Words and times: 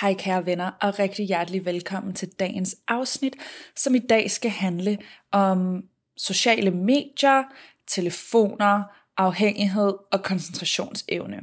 Hej 0.00 0.14
kære 0.14 0.46
venner, 0.46 0.70
og 0.80 0.98
rigtig 0.98 1.26
hjertelig 1.26 1.64
velkommen 1.64 2.14
til 2.14 2.28
dagens 2.38 2.76
afsnit, 2.88 3.36
som 3.76 3.94
i 3.94 3.98
dag 3.98 4.30
skal 4.30 4.50
handle 4.50 4.98
om 5.32 5.82
sociale 6.16 6.70
medier, 6.70 7.42
telefoner, 7.86 8.82
afhængighed 9.16 9.94
og 10.12 10.22
koncentrationsevne. 10.22 11.40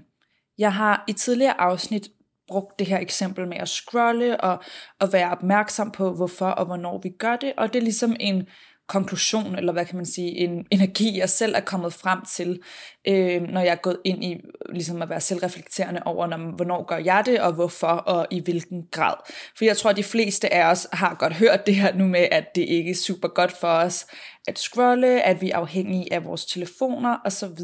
Jeg 0.58 0.74
har 0.74 1.04
i 1.08 1.14
tidligere 1.14 1.62
afsnit 1.62 2.08
brugt 2.48 2.80
det 2.80 2.88
her 2.88 3.00
eksempel 3.00 3.48
med 3.48 3.58
at 3.58 3.70
scrolle 3.70 4.42
og, 4.42 4.64
og 5.00 5.14
være 5.14 5.32
opmærksom 5.32 5.92
på, 5.92 6.14
hvorfor 6.14 6.48
og 6.48 6.66
hvornår 6.66 6.98
vi 7.04 7.10
gør 7.10 7.36
det, 7.36 7.54
og 7.58 7.74
det 7.74 7.80
er 7.80 7.84
ligesom 7.84 8.16
en 8.20 8.48
konklusion, 8.92 9.56
eller 9.56 9.74
hvad 9.74 9.86
kan 9.86 9.96
man 9.96 10.06
sige, 10.06 10.38
en 10.38 10.66
energi, 10.72 11.18
jeg 11.18 11.30
selv 11.30 11.56
er 11.56 11.60
kommet 11.60 11.94
frem 11.94 12.20
til, 12.26 12.60
øh, 13.08 13.42
når 13.42 13.62
jeg 13.62 13.72
er 13.72 13.76
gået 13.76 13.98
ind 14.06 14.24
i 14.24 14.42
ligesom 14.74 15.02
at 15.02 15.10
være 15.10 15.22
selvreflekterende 15.22 16.02
over, 16.06 16.28
når, 16.28 16.38
hvornår 16.56 16.84
gør 16.86 16.98
jeg 16.98 17.24
det, 17.26 17.42
og 17.42 17.54
hvorfor, 17.54 17.88
og 17.88 18.28
i 18.32 18.40
hvilken 18.40 18.88
grad. 18.92 19.14
For 19.58 19.66
jeg 19.66 19.78
tror, 19.78 19.90
at 19.90 19.98
de 19.98 20.04
fleste 20.04 20.54
af 20.54 20.72
os 20.72 20.88
har 20.94 21.16
godt 21.20 21.34
hørt 21.34 21.66
det 21.66 21.76
her 21.76 21.96
nu 21.96 22.08
med, 22.08 22.28
at 22.32 22.56
det 22.56 22.62
ikke 22.62 22.92
er 22.92 22.96
super 22.96 23.28
godt 23.28 23.52
for 23.52 23.68
os 23.68 24.08
at 24.48 24.60
scrolle, 24.60 25.22
at 25.22 25.42
vi 25.42 25.52
er 25.52 25.58
afhængige 25.58 26.14
af 26.14 26.26
vores 26.26 26.46
telefoner 26.46 27.18
osv., 27.26 27.60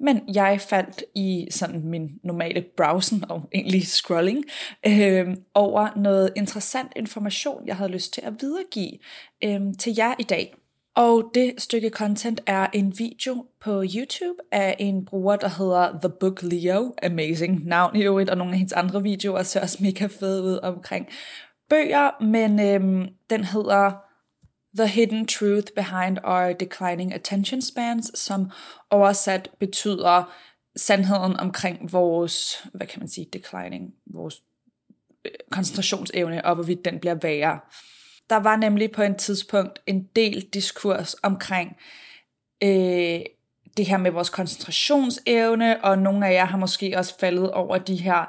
men 0.00 0.20
jeg 0.34 0.60
faldt 0.60 1.04
i 1.14 1.48
sådan 1.50 1.82
min 1.84 2.10
normale 2.22 2.64
browsen 2.76 3.24
og 3.28 3.48
egentlig 3.54 3.86
scrolling 3.86 4.44
øh, 4.86 5.36
over 5.54 5.88
noget 5.96 6.32
interessant 6.36 6.92
information, 6.96 7.66
jeg 7.66 7.76
havde 7.76 7.90
lyst 7.90 8.12
til 8.12 8.22
at 8.24 8.32
videregive 8.40 8.98
øh, 9.44 9.60
til 9.78 9.94
jer 9.98 10.14
i 10.18 10.22
dag. 10.22 10.54
Og 10.96 11.30
det 11.34 11.54
stykke 11.58 11.90
content 11.90 12.40
er 12.46 12.66
en 12.72 12.98
video 12.98 13.46
på 13.60 13.84
YouTube 13.96 14.38
af 14.52 14.76
en 14.78 15.04
bruger, 15.04 15.36
der 15.36 15.48
hedder 15.48 15.98
The 16.02 16.12
Book 16.20 16.42
Leo. 16.42 16.94
Amazing 17.02 17.66
navn 17.66 17.96
i 17.96 18.02
øvrigt, 18.02 18.30
og 18.30 18.36
nogle 18.36 18.52
af 18.52 18.58
hendes 18.58 18.72
andre 18.72 19.02
videoer 19.02 19.42
ser 19.42 19.60
også 19.60 19.78
mega 19.80 20.06
fede 20.06 20.42
ud 20.42 20.58
omkring 20.62 21.08
bøger, 21.68 22.22
men 22.22 22.60
øh, 22.60 23.08
den 23.30 23.44
hedder 23.44 24.05
The 24.76 24.86
Hidden 24.86 25.26
Truth 25.26 25.72
Behind 25.74 26.18
Our 26.24 26.52
Declining 26.52 27.14
Attention 27.14 27.62
Spans, 27.62 28.10
som 28.14 28.50
oversat 28.90 29.50
betyder 29.58 30.32
sandheden 30.76 31.36
omkring 31.36 31.92
vores, 31.92 32.66
hvad 32.74 32.86
kan 32.86 33.00
man 33.00 33.08
sige, 33.08 33.26
declining, 33.32 33.94
vores 34.06 34.42
øh, 35.24 35.32
koncentrationsevne, 35.50 36.44
og 36.44 36.54
hvorvidt 36.54 36.84
den 36.84 37.00
bliver 37.00 37.14
værre. 37.14 37.60
Der 38.30 38.36
var 38.36 38.56
nemlig 38.56 38.92
på 38.92 39.02
et 39.02 39.16
tidspunkt 39.16 39.78
en 39.86 40.08
del 40.16 40.40
diskurs 40.40 41.14
omkring 41.22 41.76
øh, 42.62 43.20
det 43.76 43.86
her 43.86 43.96
med 43.96 44.10
vores 44.10 44.30
koncentrationsevne, 44.30 45.84
og 45.84 45.98
nogle 45.98 46.26
af 46.26 46.32
jer 46.32 46.44
har 46.44 46.58
måske 46.58 46.94
også 46.96 47.18
faldet 47.18 47.50
over 47.50 47.78
de 47.78 47.96
her, 47.96 48.20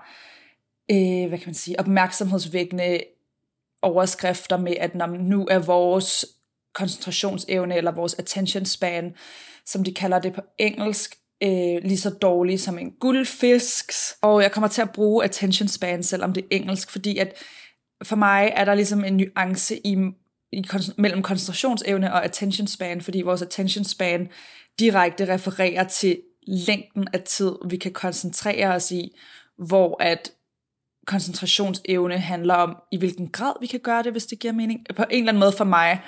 øh, 0.92 1.28
hvad 1.28 1.38
kan 1.38 1.48
man 1.48 1.54
sige, 1.54 1.80
opmærksomhedsvækkende 1.80 3.00
overskrifter 3.82 4.58
med, 4.58 4.74
at 4.80 4.96
når 4.96 5.08
nu 5.08 5.48
er 5.52 5.60
vores 5.60 6.26
koncentrationsevne 6.78 7.76
eller 7.76 7.92
vores 7.92 8.14
attention 8.14 8.66
span, 8.66 9.14
som 9.66 9.84
de 9.84 9.94
kalder 9.94 10.20
det 10.20 10.34
på 10.34 10.42
engelsk, 10.58 11.16
øh, 11.44 11.84
lige 11.84 11.98
så 11.98 12.10
dårlig 12.10 12.60
som 12.60 12.78
en 12.78 12.92
guldfisk. 12.92 13.92
Og 14.22 14.42
jeg 14.42 14.52
kommer 14.52 14.68
til 14.68 14.82
at 14.82 14.92
bruge 14.92 15.24
attention 15.24 15.68
span, 15.68 16.04
selvom 16.04 16.34
det 16.34 16.44
er 16.44 16.56
engelsk, 16.56 16.92
fordi 16.92 17.18
at 17.18 17.34
for 18.04 18.16
mig 18.16 18.54
er 18.56 18.66
der 18.66 18.76
ligesom 18.76 19.04
en 19.04 19.18
nuance 19.18 19.88
i, 19.88 19.98
i 20.52 20.64
mellem 20.98 21.22
koncentrationsevne 21.22 22.14
og 22.14 22.26
attention 22.26 22.68
span, 22.68 23.02
fordi 23.02 23.22
vores 23.22 23.42
attention 23.42 23.84
span 23.84 24.28
direkte 24.80 25.34
refererer 25.34 25.84
til 25.84 26.22
længden 26.48 27.08
af 27.14 27.22
tid, 27.22 27.52
vi 27.70 27.78
kan 27.78 27.94
koncentrere 27.94 28.68
os 28.76 28.92
i, 28.92 29.18
hvor 29.58 30.04
at 30.04 30.32
koncentrationsevne 31.08 32.20
handler 32.20 32.54
om, 32.54 32.76
i 32.92 32.98
hvilken 32.98 33.28
grad 33.28 33.54
vi 33.62 33.68
kan 33.68 33.80
gøre 33.80 34.04
det, 34.04 34.12
hvis 34.12 34.26
det 34.26 34.40
giver 34.40 34.54
mening. 34.54 34.86
På 34.96 35.04
en 35.10 35.20
eller 35.20 35.32
anden 35.32 35.40
måde 35.40 35.54
for 35.58 35.64
mig, 35.64 36.02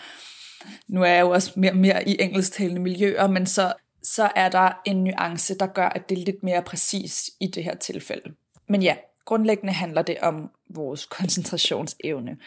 nu 0.88 1.04
er 1.04 1.08
jeg 1.08 1.22
jo 1.22 1.30
også 1.30 1.52
mere, 1.56 1.74
mere 1.74 2.10
i 2.10 2.18
engelsktalende 2.20 2.82
miljøer, 2.82 3.28
men 3.28 3.46
så, 3.46 3.74
så 4.04 4.30
er 4.36 4.50
der 4.50 4.72
en 4.86 5.04
nuance, 5.04 5.58
der 5.58 5.68
gør, 5.68 5.90
at 5.90 6.10
det 6.10 6.18
er 6.18 6.26
lidt 6.26 6.44
mere 6.44 6.62
præcis 6.62 7.30
i 7.40 7.48
det 7.48 7.64
her 7.64 7.76
tilfælde. 7.76 8.34
Men 8.70 8.84
ja, 8.84 8.96
grundlæggende 9.26 9.74
handler 9.74 10.02
det 10.02 10.18
om 10.22 10.50
vores 10.70 11.06
koncentrationsevne. 11.06 12.38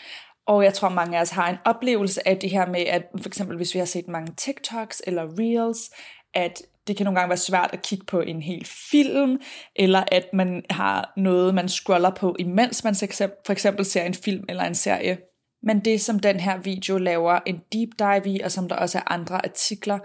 Og 0.47 0.65
jeg 0.65 0.75
tror, 0.75 0.89
mange 0.89 1.19
af 1.19 1.23
os 1.23 1.31
har 1.31 1.51
en 1.51 1.57
oplevelse 1.65 2.29
af 2.29 2.39
det 2.39 2.51
her 2.51 2.67
med, 2.67 2.81
at 2.81 3.03
for 3.23 3.29
eksempel 3.29 3.57
hvis 3.57 3.75
vi 3.75 3.79
har 3.79 3.87
set 3.87 4.09
mange 4.09 4.33
TikToks 4.37 5.03
eller 5.07 5.23
Reels, 5.39 5.91
at 6.35 6.63
det 6.87 6.97
kan 6.97 7.05
nogle 7.05 7.21
gange 7.21 7.29
være 7.29 7.39
svært 7.39 7.71
at 7.73 7.83
kigge 7.83 8.05
på 8.05 8.21
en 8.21 8.43
hel 8.43 8.67
film, 8.91 9.41
eller 9.77 10.05
at 10.13 10.27
man 10.33 10.63
har 10.71 11.13
noget, 11.17 11.55
man 11.55 11.69
scroller 11.69 12.11
på, 12.11 12.37
imens 12.39 12.85
man 12.85 12.95
for 12.95 13.51
eksempel 13.51 13.85
ser 13.85 14.03
en 14.03 14.15
film 14.15 14.45
eller 14.49 14.65
en 14.65 14.75
serie. 14.75 15.19
Men 15.63 15.81
det, 15.81 16.01
som 16.01 16.19
den 16.19 16.41
her 16.41 16.59
video 16.59 16.99
laver 16.99 17.39
en 17.47 17.61
deep 17.73 17.89
dive 17.99 18.35
i, 18.35 18.41
og 18.41 18.53
som 18.53 18.69
der 18.69 18.77
også 18.77 18.99
er 18.99 19.13
andre 19.13 19.45
artikler, 19.45 19.99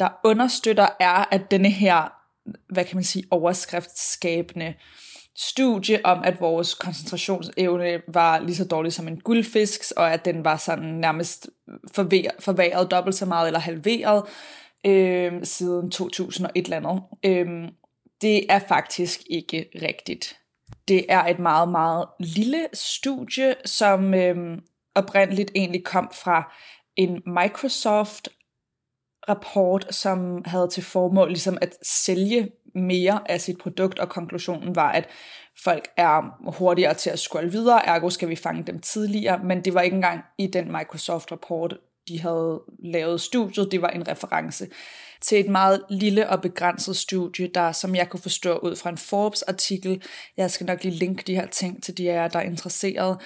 der 0.00 0.08
understøtter, 0.24 0.88
er, 1.00 1.34
at 1.34 1.50
denne 1.50 1.70
her, 1.70 2.12
hvad 2.72 2.84
kan 2.84 2.96
man 2.96 3.04
sige, 3.04 3.24
overskriftsskabende 3.30 4.74
studie 5.36 6.00
om, 6.04 6.22
at 6.24 6.40
vores 6.40 6.74
koncentrationsevne 6.74 8.00
var 8.08 8.38
lige 8.38 8.56
så 8.56 8.64
dårlig 8.64 8.92
som 8.92 9.08
en 9.08 9.20
guldfisk, 9.20 9.80
og 9.96 10.12
at 10.12 10.24
den 10.24 10.44
var 10.44 10.56
sådan 10.56 10.88
nærmest 10.88 11.50
forværet 12.40 12.90
dobbelt 12.90 13.16
så 13.16 13.26
meget, 13.26 13.46
eller 13.46 13.60
halveret 13.60 14.22
øh, 14.86 15.32
siden 15.42 15.90
2001 15.90 16.64
eller 16.64 16.76
andet. 16.76 17.02
Øh, 17.24 17.68
det 18.20 18.52
er 18.52 18.58
faktisk 18.68 19.20
ikke 19.30 19.66
rigtigt. 19.82 20.36
Det 20.88 21.04
er 21.08 21.24
et 21.24 21.38
meget, 21.38 21.68
meget 21.68 22.08
lille 22.18 22.66
studie, 22.72 23.54
som 23.64 24.14
øh, 24.14 24.58
oprindeligt 24.94 25.50
egentlig 25.54 25.84
kom 25.84 26.10
fra 26.24 26.52
en 26.96 27.22
Microsoft 27.26 28.28
rapport, 29.28 29.94
som 29.94 30.42
havde 30.44 30.68
til 30.68 30.82
formål 30.82 31.28
ligesom 31.28 31.58
at 31.60 31.76
sælge 31.82 32.50
mere 32.74 33.30
af 33.30 33.40
sit 33.40 33.58
produkt, 33.58 33.98
og 33.98 34.08
konklusionen 34.08 34.76
var, 34.76 34.92
at 34.92 35.08
folk 35.64 35.88
er 35.96 36.50
hurtigere 36.58 36.94
til 36.94 37.10
at 37.10 37.18
scrolle 37.18 37.52
videre, 37.52 37.86
ergo 37.86 38.10
skal 38.10 38.28
vi 38.28 38.36
fange 38.36 38.62
dem 38.62 38.80
tidligere, 38.80 39.44
men 39.44 39.64
det 39.64 39.74
var 39.74 39.80
ikke 39.80 39.94
engang 39.94 40.20
i 40.38 40.46
den 40.46 40.72
Microsoft-rapport, 40.72 41.78
de 42.08 42.20
havde 42.20 42.62
lavet 42.78 43.20
studiet, 43.20 43.72
det 43.72 43.82
var 43.82 43.88
en 43.88 44.08
reference 44.08 44.68
til 45.20 45.40
et 45.40 45.48
meget 45.48 45.84
lille 45.90 46.28
og 46.28 46.42
begrænset 46.42 46.96
studie, 46.96 47.46
der, 47.54 47.72
som 47.72 47.94
jeg 47.94 48.08
kunne 48.08 48.20
forstå 48.20 48.58
ud 48.58 48.76
fra 48.76 48.90
en 48.90 48.98
Forbes-artikel, 48.98 50.02
jeg 50.36 50.50
skal 50.50 50.66
nok 50.66 50.84
lige 50.84 50.94
linke 50.94 51.22
de 51.26 51.34
her 51.34 51.46
ting 51.46 51.82
til 51.82 51.98
de 51.98 52.10
af 52.10 52.14
jer, 52.14 52.28
der 52.28 52.38
er 52.38 52.42
interesseret, 52.42 53.18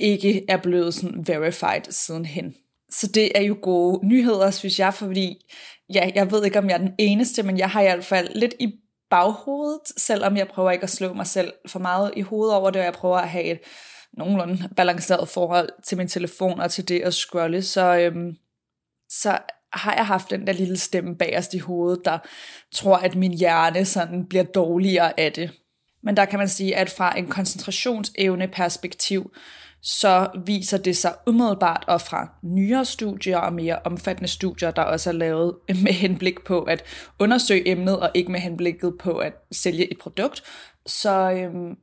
ikke 0.00 0.44
er 0.48 0.56
blevet 0.56 0.94
sådan 0.94 1.28
verified 1.28 1.82
sidenhen. 1.90 2.54
Så 2.90 3.06
det 3.06 3.38
er 3.38 3.42
jo 3.42 3.56
gode 3.62 4.06
nyheder, 4.06 4.50
synes 4.50 4.78
jeg, 4.78 4.94
fordi 4.94 5.36
ja, 5.94 6.10
jeg 6.14 6.30
ved 6.30 6.44
ikke, 6.44 6.58
om 6.58 6.68
jeg 6.68 6.74
er 6.74 6.78
den 6.78 6.94
eneste, 6.98 7.42
men 7.42 7.58
jeg 7.58 7.70
har 7.70 7.80
i 7.80 7.84
hvert 7.84 8.04
fald 8.04 8.34
lidt 8.34 8.54
i 8.60 8.72
baghovedet, 9.10 9.80
selvom 9.96 10.36
jeg 10.36 10.48
prøver 10.48 10.70
ikke 10.70 10.82
at 10.82 10.90
slå 10.90 11.12
mig 11.12 11.26
selv 11.26 11.52
for 11.66 11.78
meget 11.78 12.12
i 12.16 12.20
hovedet 12.20 12.56
over 12.56 12.70
det, 12.70 12.80
og 12.80 12.84
jeg 12.84 12.92
prøver 12.92 13.18
at 13.18 13.28
have 13.28 13.44
et 13.44 13.60
nogenlunde 14.12 14.68
balanceret 14.76 15.28
forhold 15.28 15.68
til 15.84 15.98
min 15.98 16.08
telefon 16.08 16.60
og 16.60 16.70
til 16.70 16.88
det 16.88 17.00
at 17.00 17.14
scrolle, 17.14 17.62
så, 17.62 17.96
øhm, 17.98 18.36
så 19.08 19.38
har 19.72 19.94
jeg 19.94 20.06
haft 20.06 20.30
den 20.30 20.46
der 20.46 20.52
lille 20.52 20.78
stemme 20.78 21.16
bagerst 21.16 21.54
i 21.54 21.58
hovedet, 21.58 22.04
der 22.04 22.18
tror, 22.72 22.96
at 22.96 23.14
min 23.14 23.38
hjerne 23.38 23.84
sådan 23.84 24.26
bliver 24.26 24.44
dårligere 24.44 25.20
af 25.20 25.32
det. 25.32 25.50
Men 26.02 26.16
der 26.16 26.24
kan 26.24 26.38
man 26.38 26.48
sige, 26.48 26.76
at 26.76 26.90
fra 26.90 27.18
en 27.18 27.26
koncentrationsevne 27.26 28.48
perspektiv, 28.48 29.32
så 29.82 30.28
viser 30.46 30.78
det 30.78 30.96
sig 30.96 31.14
umiddelbart, 31.26 31.84
og 31.88 32.00
fra 32.00 32.28
nyere 32.42 32.84
studier 32.84 33.38
og 33.38 33.52
mere 33.52 33.78
omfattende 33.84 34.28
studier, 34.28 34.70
der 34.70 34.82
også 34.82 35.10
er 35.10 35.14
lavet 35.14 35.54
med 35.84 35.92
henblik 35.92 36.44
på 36.44 36.62
at 36.62 36.84
undersøge 37.18 37.68
emnet, 37.68 38.00
og 38.00 38.10
ikke 38.14 38.32
med 38.32 38.40
henblikket 38.40 38.94
på 38.98 39.16
at 39.16 39.32
sælge 39.52 39.90
et 39.92 39.98
produkt, 39.98 40.42
så, 40.86 41.30
øhm, 41.30 41.76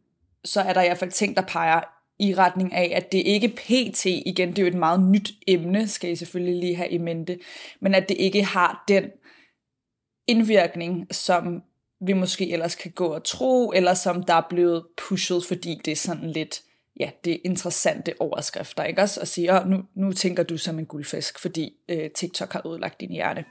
så 0.46 0.62
er 0.62 0.74
der 0.74 0.82
i 0.82 0.88
hvert 0.88 0.98
fald 0.98 1.12
ting, 1.12 1.36
der 1.36 1.42
peger 1.42 1.82
i 2.20 2.36
retning 2.36 2.74
af, 2.74 2.92
at 2.96 3.12
det 3.12 3.18
ikke 3.18 3.48
PT, 3.48 4.06
igen, 4.06 4.50
det 4.50 4.60
er 4.60 4.64
jo 4.64 4.68
et 4.68 4.74
meget 4.74 5.00
nyt 5.02 5.32
emne, 5.48 5.88
skal 5.88 6.12
I 6.12 6.16
selvfølgelig 6.16 6.60
lige 6.60 6.76
have 6.76 6.90
i 6.90 6.98
mente, 6.98 7.40
men 7.82 7.96
at 7.96 8.10
det 8.10 8.18
ikke 8.20 8.44
har 8.44 8.84
den 8.88 9.04
indvirkning, 10.28 11.08
som 11.12 11.62
vi 12.02 12.14
måske 12.14 12.52
ellers 12.52 12.76
kan 12.76 12.92
gå 12.92 13.06
og 13.08 13.24
tro, 13.24 13.72
eller 13.72 13.94
som 13.94 14.24
der 14.24 14.34
er 14.34 14.48
blevet 14.50 14.86
pushet, 14.98 15.46
fordi 15.46 15.82
det 15.86 15.92
er 15.92 15.96
sådan 15.96 16.32
lidt, 16.32 16.62
ja, 17.00 17.10
det 17.26 17.34
er 17.34 17.38
interessante 17.46 18.14
overskrifter, 18.20 18.84
ikke 18.84 19.02
også? 19.02 19.22
At 19.22 19.28
sige, 19.28 19.54
oh, 19.54 19.68
nu, 19.68 19.84
nu 19.96 20.14
tænker 20.14 20.44
du 20.44 20.58
som 20.58 20.80
en 20.80 20.86
guldfisk, 20.86 21.40
fordi 21.40 21.74
øh, 21.90 22.10
TikTok 22.10 22.54
har 22.54 22.68
ødelagt 22.68 23.02
din 23.02 23.12
hjerte. 23.12 23.46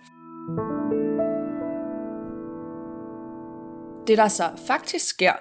Det, 4.06 4.18
der 4.18 4.28
så 4.28 4.50
faktisk 4.66 5.08
sker, 5.08 5.32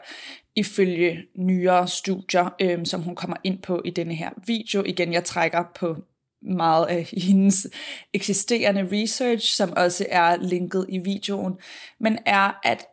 ifølge 0.56 1.24
nyere 1.36 1.88
studier, 1.88 2.56
øh, 2.62 2.86
som 2.86 3.02
hun 3.02 3.16
kommer 3.16 3.38
ind 3.44 3.62
på 3.62 3.82
i 3.86 3.90
denne 3.90 4.16
her 4.16 4.30
video. 4.48 4.84
Igen, 4.84 5.14
jeg 5.14 5.24
trækker 5.24 5.64
på 5.76 5.96
meget 6.42 6.86
af 6.86 7.04
hendes 7.24 7.68
eksisterende 8.14 8.90
research, 8.92 9.56
som 9.56 9.74
også 9.76 10.06
er 10.10 10.36
linket 10.36 10.86
i 10.90 10.98
videoen, 10.98 11.54
men 12.00 12.20
er, 12.26 12.60
at 12.64 12.86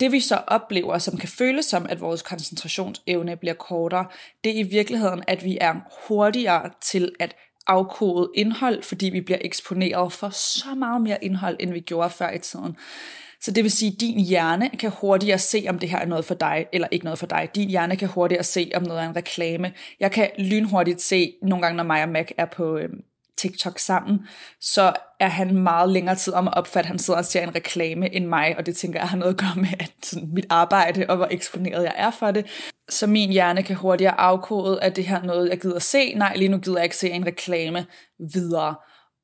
det 0.00 0.12
vi 0.12 0.20
så 0.20 0.40
oplever, 0.46 0.98
som 0.98 1.16
kan 1.16 1.28
føles 1.28 1.66
som, 1.66 1.86
at 1.88 2.00
vores 2.00 2.22
koncentrationsevne 2.22 3.36
bliver 3.36 3.54
kortere, 3.54 4.06
det 4.44 4.52
er 4.52 4.60
i 4.60 4.62
virkeligheden, 4.62 5.22
at 5.26 5.44
vi 5.44 5.58
er 5.60 5.74
hurtigere 6.08 6.70
til 6.82 7.12
at 7.20 7.36
afkode 7.66 8.30
indhold, 8.34 8.82
fordi 8.82 9.06
vi 9.06 9.20
bliver 9.20 9.38
eksponeret 9.40 10.12
for 10.12 10.28
så 10.28 10.74
meget 10.76 11.02
mere 11.02 11.24
indhold, 11.24 11.56
end 11.60 11.72
vi 11.72 11.80
gjorde 11.80 12.10
før 12.10 12.30
i 12.30 12.38
tiden. 12.38 12.76
Så 13.40 13.50
det 13.50 13.64
vil 13.64 13.70
sige, 13.70 13.92
at 13.92 14.00
din 14.00 14.20
hjerne 14.20 14.68
kan 14.68 14.90
hurtigere 14.90 15.38
se, 15.38 15.66
om 15.68 15.78
det 15.78 15.88
her 15.88 15.98
er 15.98 16.06
noget 16.06 16.24
for 16.24 16.34
dig, 16.34 16.66
eller 16.72 16.88
ikke 16.90 17.04
noget 17.04 17.18
for 17.18 17.26
dig. 17.26 17.48
Din 17.54 17.68
hjerne 17.68 17.96
kan 17.96 18.08
hurtigere 18.08 18.42
se, 18.44 18.70
om 18.74 18.82
noget 18.82 19.02
er 19.02 19.08
en 19.08 19.16
reklame. 19.16 19.72
Jeg 20.00 20.12
kan 20.12 20.30
lynhurtigt 20.38 21.00
se, 21.00 21.34
nogle 21.42 21.62
gange 21.62 21.76
når 21.76 21.84
mig 21.84 22.02
og 22.02 22.08
Mac 22.08 22.28
er 22.38 22.44
på 22.44 22.76
øh, 22.76 22.88
TikTok 23.38 23.78
sammen, 23.78 24.18
så 24.60 24.92
er 25.20 25.28
han 25.28 25.54
meget 25.54 25.90
længere 25.90 26.16
tid 26.16 26.32
om 26.32 26.48
at 26.48 26.54
opfatte, 26.56 26.86
at 26.86 26.86
han 26.86 26.98
sidder 26.98 27.18
og 27.18 27.24
ser 27.24 27.42
en 27.42 27.54
reklame 27.54 28.14
end 28.14 28.26
mig, 28.26 28.54
og 28.58 28.66
det 28.66 28.76
tænker 28.76 29.00
jeg 29.00 29.08
har 29.08 29.16
noget 29.16 29.32
at 29.32 29.38
gøre 29.38 29.54
med 29.56 29.68
at 29.78 29.92
sådan, 30.02 30.28
mit 30.32 30.46
arbejde, 30.50 31.06
og 31.08 31.16
hvor 31.16 31.28
eksponeret 31.30 31.84
jeg 31.84 31.94
er 31.96 32.10
for 32.10 32.30
det. 32.30 32.46
Så 32.88 33.06
min 33.06 33.30
hjerne 33.30 33.62
kan 33.62 33.76
hurtigere 33.76 34.20
afkode, 34.20 34.82
at 34.82 34.96
det 34.96 35.04
her 35.04 35.22
noget, 35.22 35.48
jeg 35.48 35.60
gider 35.60 35.78
se. 35.78 36.14
Nej, 36.14 36.36
lige 36.36 36.48
nu 36.48 36.58
gider 36.58 36.76
jeg 36.78 36.84
ikke 36.84 36.96
se 36.96 37.10
en 37.10 37.26
reklame 37.26 37.86
videre 38.32 38.74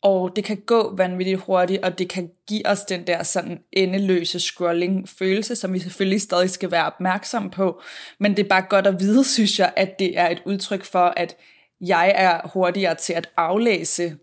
og 0.04 0.36
det 0.36 0.44
kan 0.44 0.56
gå 0.66 0.96
vanvittigt 0.96 1.40
hurtigt, 1.40 1.84
og 1.84 1.98
det 1.98 2.08
kan 2.08 2.30
give 2.48 2.66
os 2.66 2.84
den 2.84 3.06
der 3.06 3.22
sådan 3.22 3.58
endeløse 3.72 4.40
scrolling 4.40 5.08
følelse, 5.08 5.56
som 5.56 5.72
vi 5.72 5.78
selvfølgelig 5.78 6.20
stadig 6.20 6.50
skal 6.50 6.70
være 6.70 6.86
opmærksom 6.86 7.50
på. 7.50 7.82
Men 8.20 8.36
det 8.36 8.44
er 8.44 8.48
bare 8.48 8.62
godt 8.62 8.86
at 8.86 9.00
vide, 9.00 9.24
synes 9.24 9.58
jeg, 9.58 9.72
at 9.76 9.98
det 9.98 10.18
er 10.18 10.28
et 10.28 10.42
udtryk 10.46 10.84
for, 10.84 11.12
at 11.16 11.36
jeg 11.80 12.12
er 12.16 12.48
hurtigere 12.48 12.94
til 12.94 13.12
at 13.12 13.28
aflæse, 13.36 14.16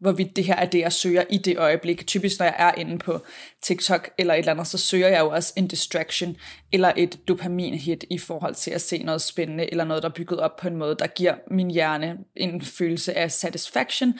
hvorvidt 0.00 0.36
det 0.36 0.44
her 0.44 0.56
er 0.56 0.66
det, 0.66 0.78
jeg 0.78 0.92
søger 0.92 1.24
i 1.30 1.38
det 1.38 1.58
øjeblik. 1.58 2.06
Typisk 2.06 2.38
når 2.38 2.46
jeg 2.46 2.56
er 2.58 2.72
inde 2.74 2.98
på 2.98 3.20
TikTok 3.62 4.10
eller 4.18 4.34
et 4.34 4.38
eller 4.38 4.52
andet, 4.52 4.66
så 4.66 4.78
søger 4.78 5.08
jeg 5.08 5.20
jo 5.20 5.28
også 5.28 5.52
en 5.56 5.68
distraction 5.68 6.36
eller 6.72 6.92
et 6.96 7.28
dopamin-hit 7.28 8.04
i 8.10 8.18
forhold 8.18 8.54
til 8.54 8.70
at 8.70 8.80
se 8.80 9.02
noget 9.02 9.22
spændende 9.22 9.70
eller 9.70 9.84
noget, 9.84 10.02
der 10.02 10.08
er 10.08 10.12
bygget 10.12 10.40
op 10.40 10.56
på 10.56 10.68
en 10.68 10.76
måde, 10.76 10.96
der 10.98 11.06
giver 11.06 11.34
min 11.50 11.70
hjerne 11.70 12.18
en 12.36 12.62
følelse 12.62 13.16
af 13.16 13.32
satisfaction 13.32 14.14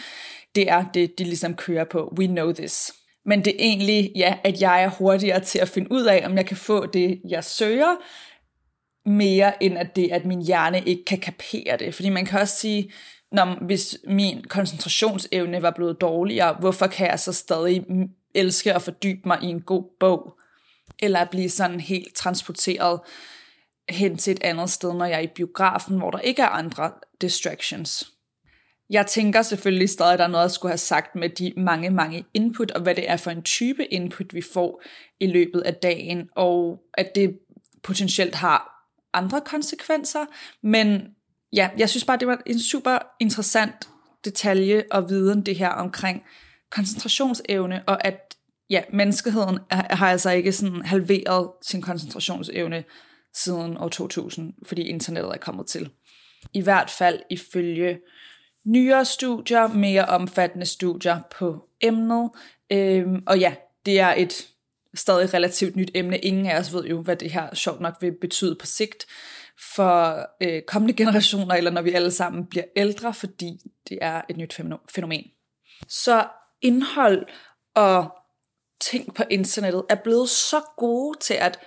det 0.54 0.70
er 0.70 0.84
det, 0.94 1.18
de 1.18 1.24
ligesom 1.24 1.54
kører 1.54 1.84
på. 1.84 2.14
We 2.18 2.26
know 2.26 2.52
this. 2.52 2.92
Men 3.24 3.44
det 3.44 3.50
er 3.52 3.56
egentlig, 3.58 4.12
ja, 4.16 4.34
at 4.44 4.60
jeg 4.60 4.82
er 4.82 4.88
hurtigere 4.88 5.40
til 5.40 5.58
at 5.58 5.68
finde 5.68 5.92
ud 5.92 6.04
af, 6.04 6.22
om 6.26 6.36
jeg 6.36 6.46
kan 6.46 6.56
få 6.56 6.86
det, 6.86 7.20
jeg 7.28 7.44
søger, 7.44 7.96
mere 9.06 9.62
end 9.62 9.78
at 9.78 9.96
det, 9.96 10.12
at 10.12 10.24
min 10.24 10.42
hjerne 10.42 10.82
ikke 10.82 11.04
kan 11.04 11.18
kapere 11.18 11.76
det. 11.78 11.94
Fordi 11.94 12.08
man 12.08 12.26
kan 12.26 12.40
også 12.40 12.56
sige, 12.56 12.92
når, 13.32 13.64
hvis 13.66 13.98
min 14.06 14.44
koncentrationsevne 14.48 15.62
var 15.62 15.70
blevet 15.70 16.00
dårligere, 16.00 16.56
hvorfor 16.60 16.86
kan 16.86 17.06
jeg 17.06 17.20
så 17.20 17.32
stadig 17.32 17.84
elske 18.34 18.74
at 18.74 18.82
fordybe 18.82 19.20
mig 19.24 19.38
i 19.42 19.46
en 19.46 19.60
god 19.60 19.84
bog? 20.00 20.38
Eller 20.98 21.24
blive 21.24 21.50
sådan 21.50 21.80
helt 21.80 22.14
transporteret 22.14 23.00
hen 23.88 24.16
til 24.16 24.30
et 24.30 24.42
andet 24.42 24.70
sted, 24.70 24.94
når 24.94 25.04
jeg 25.04 25.16
er 25.16 25.22
i 25.22 25.26
biografen, 25.34 25.98
hvor 25.98 26.10
der 26.10 26.18
ikke 26.18 26.42
er 26.42 26.48
andre 26.48 26.92
distractions. 27.20 28.12
Jeg 28.90 29.06
tænker 29.06 29.42
selvfølgelig 29.42 29.88
stadig, 29.88 30.12
at 30.12 30.18
der 30.18 30.24
er 30.24 30.28
noget, 30.28 30.42
jeg 30.42 30.50
skulle 30.50 30.70
have 30.70 30.78
sagt 30.78 31.14
med 31.14 31.28
de 31.28 31.52
mange, 31.56 31.90
mange 31.90 32.24
input, 32.34 32.70
og 32.70 32.82
hvad 32.82 32.94
det 32.94 33.10
er 33.10 33.16
for 33.16 33.30
en 33.30 33.42
type 33.42 33.84
input, 33.84 34.34
vi 34.34 34.42
får 34.52 34.82
i 35.20 35.26
løbet 35.26 35.60
af 35.60 35.74
dagen, 35.74 36.28
og 36.36 36.82
at 36.94 37.14
det 37.14 37.38
potentielt 37.82 38.34
har 38.34 38.71
andre 39.14 39.40
konsekvenser. 39.40 40.24
Men 40.62 41.06
ja, 41.52 41.70
jeg 41.78 41.90
synes 41.90 42.04
bare, 42.04 42.18
det 42.18 42.28
var 42.28 42.42
en 42.46 42.60
super 42.60 42.98
interessant 43.20 43.88
detalje 44.24 44.84
og 44.90 45.10
viden, 45.10 45.46
det 45.46 45.56
her 45.56 45.68
omkring 45.68 46.22
koncentrationsevne, 46.70 47.82
og 47.86 48.06
at 48.06 48.36
ja, 48.70 48.82
menneskeheden 48.92 49.58
har 49.70 50.10
altså 50.10 50.30
ikke 50.30 50.52
sådan 50.52 50.82
halveret 50.84 51.50
sin 51.62 51.82
koncentrationsevne 51.82 52.84
siden 53.34 53.76
år 53.76 53.88
2000, 53.88 54.54
fordi 54.66 54.82
internettet 54.82 55.32
er 55.32 55.36
kommet 55.36 55.66
til. 55.66 55.90
I 56.52 56.60
hvert 56.60 56.90
fald 56.90 57.20
ifølge 57.30 57.98
nyere 58.66 59.04
studier, 59.04 59.66
mere 59.66 60.06
omfattende 60.06 60.66
studier 60.66 61.20
på 61.38 61.68
emnet. 61.80 62.30
Øhm, 62.72 63.22
og 63.26 63.38
ja, 63.38 63.54
det 63.86 64.00
er 64.00 64.14
et 64.16 64.48
stadig 64.94 65.34
relativt 65.34 65.76
nyt 65.76 65.90
emne. 65.94 66.18
Ingen 66.18 66.46
af 66.46 66.58
os 66.58 66.72
ved 66.72 66.84
jo, 66.84 67.02
hvad 67.02 67.16
det 67.16 67.30
her 67.30 67.54
sjovt 67.54 67.80
nok 67.80 67.94
vil 68.00 68.12
betyde 68.20 68.56
på 68.60 68.66
sigt 68.66 69.06
for 69.74 70.26
øh, 70.42 70.62
kommende 70.62 70.94
generationer, 71.02 71.54
eller 71.54 71.70
når 71.70 71.82
vi 71.82 71.92
alle 71.92 72.10
sammen 72.10 72.46
bliver 72.46 72.64
ældre, 72.76 73.14
fordi 73.14 73.58
det 73.88 73.98
er 74.00 74.22
et 74.30 74.36
nyt 74.36 74.60
fænomen. 74.94 75.24
Så 75.88 76.28
indhold 76.62 77.26
og 77.74 78.10
ting 78.80 79.14
på 79.14 79.22
internettet 79.30 79.84
er 79.88 79.94
blevet 79.94 80.28
så 80.28 80.60
gode 80.76 81.18
til 81.18 81.34
at 81.34 81.58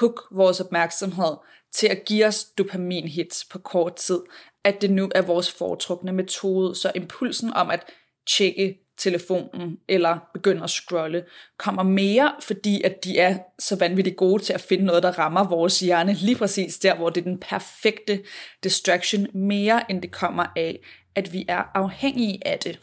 hook 0.00 0.22
vores 0.30 0.60
opmærksomhed, 0.60 1.36
til 1.74 1.86
at 1.86 2.04
give 2.04 2.26
os 2.26 2.44
dopaminhits 2.44 3.44
på 3.44 3.58
kort 3.58 3.96
tid, 3.96 4.20
at 4.64 4.82
det 4.82 4.90
nu 4.90 5.10
er 5.14 5.22
vores 5.22 5.52
foretrukne 5.52 6.12
metode. 6.12 6.74
Så 6.74 6.92
impulsen 6.94 7.52
om 7.52 7.70
at 7.70 7.84
tjekke 8.30 8.78
telefonen 9.02 9.78
eller 9.88 10.18
begynder 10.34 10.62
at 10.62 10.70
scrolle, 10.70 11.24
kommer 11.58 11.82
mere, 11.82 12.34
fordi 12.40 12.82
at 12.82 13.04
de 13.04 13.18
er 13.18 13.38
så 13.58 13.76
vanvittigt 13.76 14.16
gode 14.16 14.42
til 14.42 14.52
at 14.52 14.60
finde 14.60 14.84
noget, 14.84 15.02
der 15.02 15.18
rammer 15.18 15.48
vores 15.48 15.80
hjerne 15.80 16.12
lige 16.12 16.36
præcis 16.36 16.78
der, 16.78 16.94
hvor 16.94 17.10
det 17.10 17.20
er 17.20 17.24
den 17.24 17.38
perfekte 17.38 18.22
distraction, 18.64 19.26
mere 19.34 19.90
end 19.90 20.02
det 20.02 20.10
kommer 20.10 20.46
af, 20.56 20.78
at 21.14 21.32
vi 21.32 21.44
er 21.48 21.62
afhængige 21.74 22.46
af 22.46 22.58
det. 22.58 22.80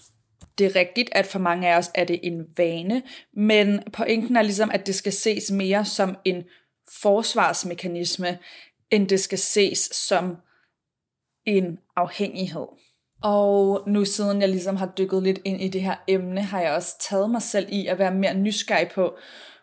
Det 0.57 0.66
er 0.66 0.80
rigtigt, 0.80 1.10
at 1.12 1.25
for 1.25 1.39
mange 1.39 1.69
af 1.69 1.77
os 1.77 1.92
er 1.95 2.04
det 2.04 2.19
en 2.24 2.45
vane, 2.57 3.04
men 3.33 3.83
pointen 3.94 4.36
er 4.36 4.41
ligesom, 4.41 4.72
at 4.74 4.88
det 4.88 4.96
skal 4.96 5.13
ses 5.13 5.51
mere 5.51 5.86
som 5.86 6.17
en 6.25 6.44
forsvarsmekanisme, 7.01 8.38
end 8.91 9.08
det 9.08 9.20
skal 9.20 9.38
ses 9.38 9.79
som 9.79 10.38
en 11.46 11.79
afhængighed. 11.96 12.67
Og 13.24 13.84
nu 13.88 14.06
siden 14.06 14.42
jeg 14.42 14.50
ligesom 14.50 14.76
har 14.76 14.92
dykket 14.98 15.24
lidt 15.24 15.40
ind 15.46 15.62
i 15.62 15.68
det 15.68 15.82
her 15.82 15.96
emne, 16.08 16.42
har 16.42 16.62
jeg 16.62 16.72
også 16.72 16.96
taget 17.10 17.30
mig 17.30 17.42
selv 17.42 17.68
i 17.70 17.88
at 17.88 18.00
være 18.00 18.14
mere 18.14 18.34
nysgerrig 18.34 18.90
på, 18.96 19.18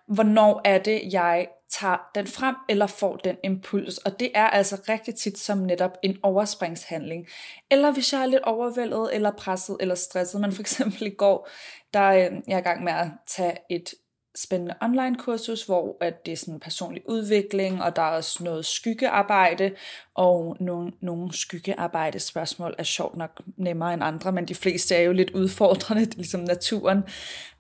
hvornår 0.09 0.61
er 0.65 0.79
det, 0.79 1.03
jeg 1.13 1.49
tager 1.81 1.97
den 2.15 2.27
frem 2.27 2.55
eller 2.69 2.87
får 2.87 3.17
den 3.17 3.37
impuls. 3.45 3.99
Og 3.99 4.21
det 4.21 4.31
er 4.35 4.47
altså 4.47 4.81
rigtig 4.89 5.15
tit 5.15 5.39
som 5.39 5.59
netop 5.59 5.99
en 6.03 6.17
overspringshandling. 6.23 7.27
Eller 7.71 7.93
hvis 7.93 8.13
jeg 8.13 8.23
er 8.23 8.27
lidt 8.27 8.43
overvældet, 8.43 9.15
eller 9.15 9.31
presset, 9.31 9.77
eller 9.81 9.95
stresset. 9.95 10.41
Men 10.41 10.53
for 10.53 10.61
eksempel 10.61 11.07
i 11.07 11.15
går, 11.19 11.49
der 11.95 12.09
øh, 12.09 12.31
jeg 12.49 12.55
er 12.55 12.59
i 12.59 12.61
gang 12.61 12.85
med 12.85 12.93
at 12.93 13.07
tage 13.37 13.57
et 13.71 13.95
spændende 14.37 14.75
online 14.83 15.17
kursus, 15.17 15.63
hvor 15.63 15.97
at 16.01 16.27
det 16.27 16.33
er 16.33 16.37
sådan 16.37 16.61
personlig 16.61 17.03
udvikling, 17.09 17.83
og 17.83 17.97
der 17.97 18.03
er 18.03 18.17
også 18.17 18.45
noget 18.45 18.65
skyggearbejde, 18.67 19.71
og 20.15 20.57
nogle, 20.61 20.93
nogle 21.01 21.33
skyggearbejde 21.33 22.19
spørgsmål 22.19 22.75
er 22.79 22.83
sjovt 22.83 23.17
nok 23.17 23.43
nemmere 23.57 23.95
end 23.95 24.05
andre, 24.05 24.33
men 24.33 24.49
de 24.49 24.55
fleste 24.55 24.95
er 24.95 25.01
jo 25.01 25.13
lidt 25.13 25.31
udfordrende, 25.31 26.05
ligesom 26.17 26.41
naturen 26.41 27.03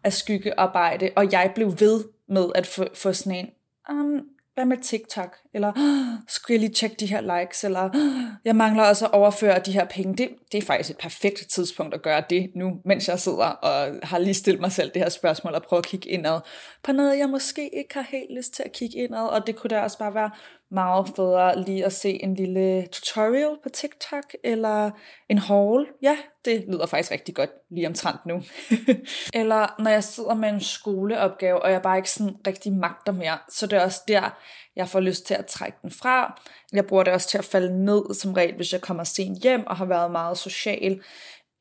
af 0.05 0.13
skyggearbejde, 0.13 1.11
og 1.17 1.33
jeg 1.33 1.53
blev 1.55 1.75
ved 1.81 2.05
med 2.29 2.47
at 2.55 2.67
få, 2.67 2.85
få 2.95 3.13
sådan 3.13 3.39
en, 3.39 3.51
um, 3.91 4.23
hvad 4.57 4.67
med 4.67 4.77
TikTok? 4.77 5.37
Eller, 5.55 5.73
oh, 5.77 6.21
skulle 6.29 6.55
jeg 6.55 6.61
lige 6.61 6.75
tjekke 6.75 6.97
de 7.01 7.07
her 7.07 7.41
likes? 7.41 7.65
Eller, 7.65 7.91
jeg 8.45 8.57
mangler 8.57 8.83
også 8.83 9.05
at 9.07 9.13
overføre 9.13 9.59
de 9.59 9.73
her 9.73 9.85
penge. 9.85 10.17
Det, 10.17 10.29
det 10.53 10.59
er 10.59 10.63
faktisk 10.63 10.91
et 10.91 10.99
perfekt 10.99 11.47
tidspunkt 11.51 11.95
at 11.95 12.03
gøre 12.03 12.23
det 12.31 12.51
nu, 12.55 12.81
mens 12.85 13.09
jeg 13.09 13.21
sidder 13.21 13.47
og 13.47 14.01
har 14.03 14.19
lige 14.19 14.35
stillet 14.35 14.61
mig 14.61 14.73
selv 14.73 14.91
det 14.95 15.03
her 15.03 15.09
spørgsmål 15.09 15.55
og 15.55 15.63
prøve 15.63 15.79
at 15.79 15.87
kigge 15.87 16.09
indad 16.09 16.41
på 16.83 16.93
noget, 16.93 17.19
jeg 17.19 17.29
måske 17.29 17.71
ikke 17.79 17.95
har 17.95 18.07
helt 18.11 18.37
lyst 18.37 18.55
til 18.55 18.63
at 18.63 18.73
kigge 18.73 18.97
indad. 18.97 19.27
Og 19.29 19.47
det 19.47 19.57
kunne 19.57 19.69
da 19.69 19.81
også 19.81 19.99
bare 19.99 20.15
være 20.15 20.31
meget 20.71 21.09
federe 21.17 21.65
lige 21.65 21.85
at 21.85 21.93
se 21.93 22.23
en 22.23 22.35
lille 22.35 22.87
tutorial 22.87 23.57
på 23.63 23.69
TikTok, 23.69 24.25
eller 24.45 24.91
en 25.29 25.39
haul. 25.39 25.87
Ja, 26.03 26.17
det 26.45 26.65
lyder 26.69 26.87
faktisk 26.87 27.13
rigtig 27.13 27.35
godt 27.35 27.51
lige 27.71 27.87
omtrent 27.87 28.27
nu. 28.27 28.43
eller 29.41 29.83
når 29.83 29.91
jeg 29.91 30.05
sidder 30.05 30.35
med 30.35 30.49
en 30.49 30.61
skoleopgave, 30.61 31.63
og 31.63 31.73
jeg 31.73 31.83
bare 31.83 31.97
ikke 31.97 32.11
sådan 32.11 32.37
rigtig 32.47 32.73
magter 32.73 33.13
mere, 33.13 33.39
så 33.51 33.67
det 33.67 33.79
er 33.79 33.85
også 33.85 34.01
der, 34.09 34.39
jeg 34.77 34.89
får 34.89 35.01
lyst 35.01 35.27
til 35.27 35.35
at 35.35 35.47
trække 35.47 35.79
den 35.83 35.91
fra. 35.91 36.41
Jeg 36.73 36.87
bruger 36.87 37.03
det 37.03 37.13
også 37.13 37.29
til 37.29 37.39
at 37.39 37.45
falde 37.45 37.85
ned 37.85 38.15
som 38.15 38.33
regel, 38.33 38.57
hvis 38.57 38.73
jeg 38.73 38.81
kommer 38.81 39.05
sent 39.05 39.43
hjem 39.43 39.67
og 39.67 39.77
har 39.77 39.85
været 39.85 40.11
meget 40.11 40.39
social. 40.39 41.01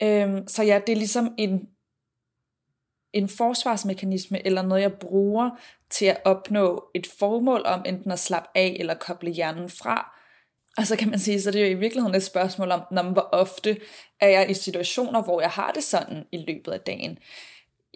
Øhm, 0.03 0.47
så 0.47 0.63
ja, 0.63 0.79
det 0.87 0.93
er 0.93 0.97
ligesom 0.97 1.33
en, 1.37 1.59
en 3.15 3.29
forsvarsmekanisme, 3.29 4.45
eller 4.45 4.61
noget, 4.61 4.81
jeg 4.81 4.93
bruger 4.93 5.49
til 5.89 6.05
at 6.05 6.21
opnå 6.25 6.83
et 6.95 7.07
formål 7.19 7.61
om 7.65 7.83
enten 7.85 8.11
at 8.11 8.19
slappe 8.19 8.49
af 8.55 8.77
eller 8.79 8.93
koble 8.93 9.31
hjernen 9.31 9.69
fra. 9.69 10.11
Og 10.77 10.87
så 10.87 10.95
kan 10.95 11.09
man 11.09 11.19
sige, 11.19 11.41
så 11.41 11.51
det 11.51 11.61
er 11.61 11.65
jo 11.65 11.71
i 11.71 11.79
virkeligheden 11.79 12.15
et 12.15 12.23
spørgsmål 12.23 12.71
om, 12.71 12.81
når, 12.91 13.03
hvor 13.03 13.29
ofte 13.31 13.77
er 14.21 14.27
jeg 14.27 14.49
i 14.49 14.53
situationer, 14.53 15.21
hvor 15.21 15.41
jeg 15.41 15.49
har 15.49 15.71
det 15.71 15.83
sådan 15.83 16.23
i 16.31 16.37
løbet 16.37 16.71
af 16.71 16.79
dagen. 16.79 17.17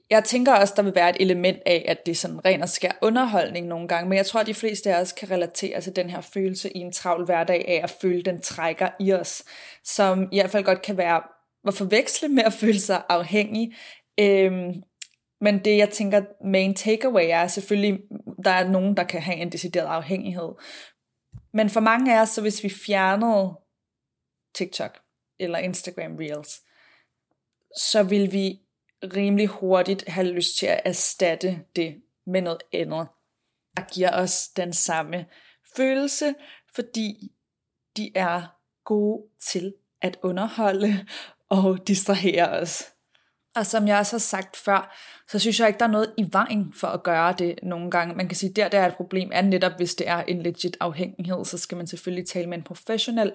Jeg 0.09 0.23
tænker 0.23 0.53
også, 0.53 0.73
der 0.77 0.83
vil 0.83 0.95
være 0.95 1.09
et 1.09 1.17
element 1.19 1.57
af, 1.65 1.85
at 1.87 2.05
det 2.05 2.11
er 2.11 2.15
sådan 2.15 2.45
ren 2.45 2.61
og 2.61 2.69
skær 2.69 2.91
underholdning 3.01 3.67
nogle 3.67 3.87
gange, 3.87 4.09
men 4.09 4.17
jeg 4.17 4.25
tror, 4.25 4.39
at 4.39 4.47
de 4.47 4.53
fleste 4.53 4.95
af 4.95 5.01
os 5.01 5.11
kan 5.11 5.31
relatere 5.31 5.81
til 5.81 5.95
den 5.95 6.09
her 6.09 6.21
følelse 6.21 6.69
i 6.69 6.79
en 6.79 6.91
travl 6.91 7.25
hverdag 7.25 7.65
af 7.67 7.79
at 7.83 7.89
føle, 8.01 8.21
den 8.21 8.41
trækker 8.41 8.89
i 8.99 9.13
os, 9.13 9.43
som 9.83 10.29
i 10.31 10.39
hvert 10.39 10.49
fald 10.49 10.63
godt 10.63 10.81
kan 10.81 10.97
være 10.97 11.21
at 11.67 11.73
forveksle 11.73 12.27
med 12.27 12.43
at 12.43 12.53
føle 12.53 12.79
sig 12.79 13.01
afhængig. 13.09 13.73
Øhm, 14.19 14.73
men 15.41 15.65
det, 15.65 15.77
jeg 15.77 15.89
tænker, 15.89 16.21
main 16.45 16.75
takeaway 16.75 17.27
er 17.29 17.47
selvfølgelig, 17.47 17.99
der 18.43 18.51
er 18.51 18.69
nogen, 18.69 18.97
der 18.97 19.03
kan 19.03 19.21
have 19.21 19.37
en 19.37 19.51
decideret 19.51 19.87
afhængighed. 19.87 20.49
Men 21.53 21.69
for 21.69 21.79
mange 21.79 22.17
af 22.17 22.21
os, 22.21 22.29
så 22.29 22.41
hvis 22.41 22.63
vi 22.63 22.69
fjernede 22.69 23.53
TikTok 24.53 24.99
eller 25.39 25.59
Instagram 25.59 26.15
Reels, 26.15 26.61
så 27.77 28.03
vil 28.03 28.31
vi 28.31 28.59
rimelig 29.03 29.47
hurtigt 29.47 30.09
have 30.09 30.27
lyst 30.27 30.57
til 30.57 30.65
at 30.65 30.81
erstatte 30.85 31.65
det 31.75 32.01
med 32.25 32.41
noget 32.41 32.61
andet, 32.73 33.07
der 33.77 33.83
giver 33.93 34.11
os 34.11 34.47
den 34.47 34.73
samme 34.73 35.25
følelse, 35.75 36.35
fordi 36.75 37.31
de 37.97 38.11
er 38.15 38.59
gode 38.83 39.23
til 39.41 39.73
at 40.01 40.19
underholde 40.21 41.05
og 41.49 41.87
distrahere 41.87 42.49
os. 42.49 42.83
Og 43.55 43.65
som 43.65 43.87
jeg 43.87 43.97
også 43.97 44.13
har 44.13 44.19
sagt 44.19 44.57
før, 44.57 44.95
så 45.27 45.39
synes 45.39 45.59
jeg 45.59 45.67
ikke, 45.67 45.79
der 45.79 45.85
er 45.85 45.91
noget 45.91 46.13
i 46.17 46.25
vejen 46.31 46.73
for 46.75 46.87
at 46.87 47.03
gøre 47.03 47.35
det 47.37 47.59
nogle 47.63 47.91
gange. 47.91 48.15
Man 48.15 48.27
kan 48.27 48.35
sige, 48.35 48.49
at 48.49 48.55
der, 48.55 48.67
der 48.67 48.79
er 48.79 48.87
et 48.87 48.95
problem, 48.95 49.29
er 49.33 49.41
netop, 49.41 49.71
hvis 49.77 49.95
det 49.95 50.07
er 50.07 50.21
en 50.21 50.41
legit 50.41 50.77
afhængighed, 50.79 51.45
så 51.45 51.57
skal 51.57 51.77
man 51.77 51.87
selvfølgelig 51.87 52.27
tale 52.27 52.49
med 52.49 52.57
en 52.57 52.63
professionel. 52.63 53.31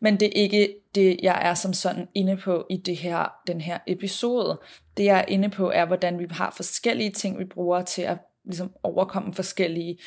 Men 0.00 0.20
det 0.20 0.26
er 0.26 0.42
ikke 0.42 0.74
det, 0.94 1.18
jeg 1.22 1.40
er 1.42 1.54
som 1.54 1.72
sådan 1.72 2.08
inde 2.14 2.36
på 2.36 2.66
i 2.70 2.76
det 2.76 2.96
her, 2.96 3.32
den 3.46 3.60
her 3.60 3.78
episode. 3.86 4.60
Det, 4.96 5.04
jeg 5.04 5.18
er 5.18 5.24
inde 5.28 5.48
på, 5.48 5.70
er, 5.70 5.84
hvordan 5.86 6.18
vi 6.18 6.26
har 6.30 6.52
forskellige 6.56 7.10
ting, 7.10 7.38
vi 7.38 7.44
bruger 7.44 7.82
til 7.82 8.02
at 8.02 8.18
ligesom 8.44 8.72
overkomme 8.82 9.34
forskellige 9.34 9.98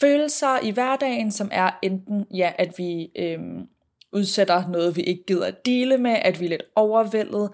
følelser 0.00 0.60
i 0.62 0.70
hverdagen, 0.70 1.32
som 1.32 1.48
er 1.52 1.70
enten, 1.82 2.26
ja, 2.34 2.52
at 2.58 2.78
vi 2.78 3.10
øhm, 3.16 3.66
udsætter 4.12 4.68
noget, 4.68 4.96
vi 4.96 5.02
ikke 5.02 5.24
gider 5.26 5.46
at 5.46 5.66
dele 5.66 5.98
med, 5.98 6.16
at 6.22 6.40
vi 6.40 6.44
er 6.44 6.48
lidt 6.48 6.62
overvældet, 6.76 7.50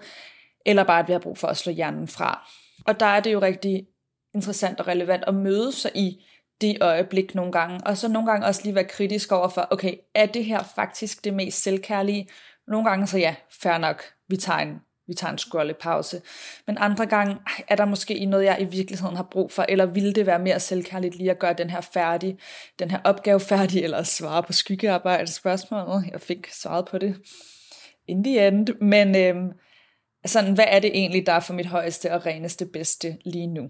eller 0.67 0.83
bare 0.83 0.99
at 0.99 1.07
vi 1.07 1.11
har 1.13 1.19
brug 1.19 1.37
for 1.37 1.47
at 1.47 1.57
slå 1.57 1.71
hjernen 1.71 2.07
fra. 2.07 2.49
Og 2.85 2.99
der 2.99 3.05
er 3.05 3.19
det 3.19 3.33
jo 3.33 3.41
rigtig 3.41 3.87
interessant 4.35 4.79
og 4.79 4.87
relevant 4.87 5.23
at 5.27 5.33
møde 5.33 5.71
sig 5.71 5.91
i 5.95 6.25
det 6.61 6.77
øjeblik 6.81 7.35
nogle 7.35 7.51
gange, 7.51 7.79
og 7.85 7.97
så 7.97 8.07
nogle 8.07 8.31
gange 8.31 8.47
også 8.47 8.61
lige 8.63 8.75
være 8.75 8.83
kritisk 8.83 9.31
over 9.31 9.47
for, 9.47 9.67
okay, 9.71 9.93
er 10.15 10.25
det 10.25 10.45
her 10.45 10.63
faktisk 10.75 11.23
det 11.23 11.33
mest 11.33 11.63
selvkærlige? 11.63 12.27
Nogle 12.67 12.89
gange 12.89 13.07
så 13.07 13.17
ja, 13.17 13.35
fair 13.61 13.77
nok, 13.77 14.03
vi 14.29 14.37
tager 14.37 14.59
en, 14.59 14.79
vi 15.07 15.13
tager 15.13 15.31
en 15.31 15.37
scrollepause. 15.37 16.21
Men 16.67 16.77
andre 16.79 17.05
gange 17.05 17.37
er 17.67 17.75
der 17.75 17.85
måske 17.85 18.25
noget, 18.25 18.45
jeg 18.45 18.57
i 18.61 18.65
virkeligheden 18.65 19.15
har 19.15 19.27
brug 19.31 19.51
for, 19.51 19.65
eller 19.69 19.85
ville 19.85 20.13
det 20.13 20.25
være 20.25 20.39
mere 20.39 20.59
selvkærligt 20.59 21.15
lige 21.15 21.31
at 21.31 21.39
gøre 21.39 21.53
den 21.53 21.69
her 21.69 21.81
færdig, 21.81 22.37
den 22.79 22.91
her 22.91 22.99
opgave 23.03 23.39
færdig, 23.39 23.83
eller 23.83 24.03
svare 24.03 24.43
på 24.43 24.53
skyggearbejde 24.53 25.31
spørgsmålet. 25.31 26.09
Jeg 26.11 26.21
fik 26.21 26.47
svaret 26.51 26.85
på 26.85 26.97
det 26.97 27.15
in 28.07 28.23
the 28.23 28.47
end, 28.47 28.67
men 28.81 29.15
øhm, 29.15 29.51
sådan, 30.27 30.53
hvad 30.53 30.65
er 30.67 30.79
det 30.79 30.91
egentlig, 30.93 31.25
der 31.25 31.33
er 31.33 31.39
for 31.39 31.53
mit 31.53 31.65
højeste 31.65 32.13
og 32.13 32.25
reneste 32.25 32.65
bedste 32.65 33.17
lige 33.25 33.47
nu? 33.47 33.69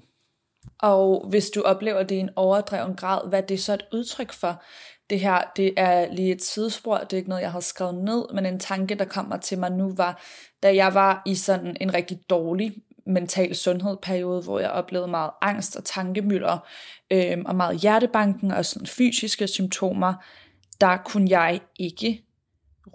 Og 0.79 1.27
hvis 1.29 1.49
du 1.49 1.61
oplever 1.61 2.03
det 2.03 2.15
i 2.15 2.19
en 2.19 2.29
overdreven 2.35 2.95
grad, 2.95 3.29
hvad 3.29 3.41
er 3.41 3.45
det 3.45 3.59
så 3.59 3.73
et 3.73 3.85
udtryk 3.93 4.33
for? 4.33 4.63
Det 5.09 5.19
her, 5.19 5.41
det 5.55 5.73
er 5.77 6.13
lige 6.13 6.31
et 6.31 6.43
sidespor, 6.43 6.97
det 6.97 7.13
er 7.13 7.17
ikke 7.17 7.29
noget, 7.29 7.41
jeg 7.41 7.51
har 7.51 7.59
skrevet 7.59 7.95
ned, 7.95 8.25
men 8.33 8.45
en 8.45 8.59
tanke, 8.59 8.95
der 8.95 9.05
kommer 9.05 9.37
til 9.37 9.59
mig 9.59 9.71
nu, 9.71 9.93
var, 9.95 10.21
da 10.63 10.75
jeg 10.75 10.93
var 10.93 11.21
i 11.25 11.35
sådan 11.35 11.77
en 11.81 11.93
rigtig 11.93 12.19
dårlig 12.29 12.73
mental 13.05 13.55
sundhedsperiode, 13.55 14.41
hvor 14.41 14.59
jeg 14.59 14.69
oplevede 14.69 15.07
meget 15.07 15.31
angst 15.41 15.75
og 15.75 15.83
tankemylder, 15.85 16.57
øh, 17.11 17.37
og 17.45 17.55
meget 17.55 17.79
hjertebanken 17.79 18.51
og 18.51 18.65
sådan 18.65 18.87
fysiske 18.87 19.47
symptomer, 19.47 20.13
der 20.81 20.97
kunne 20.97 21.29
jeg 21.29 21.59
ikke 21.79 22.23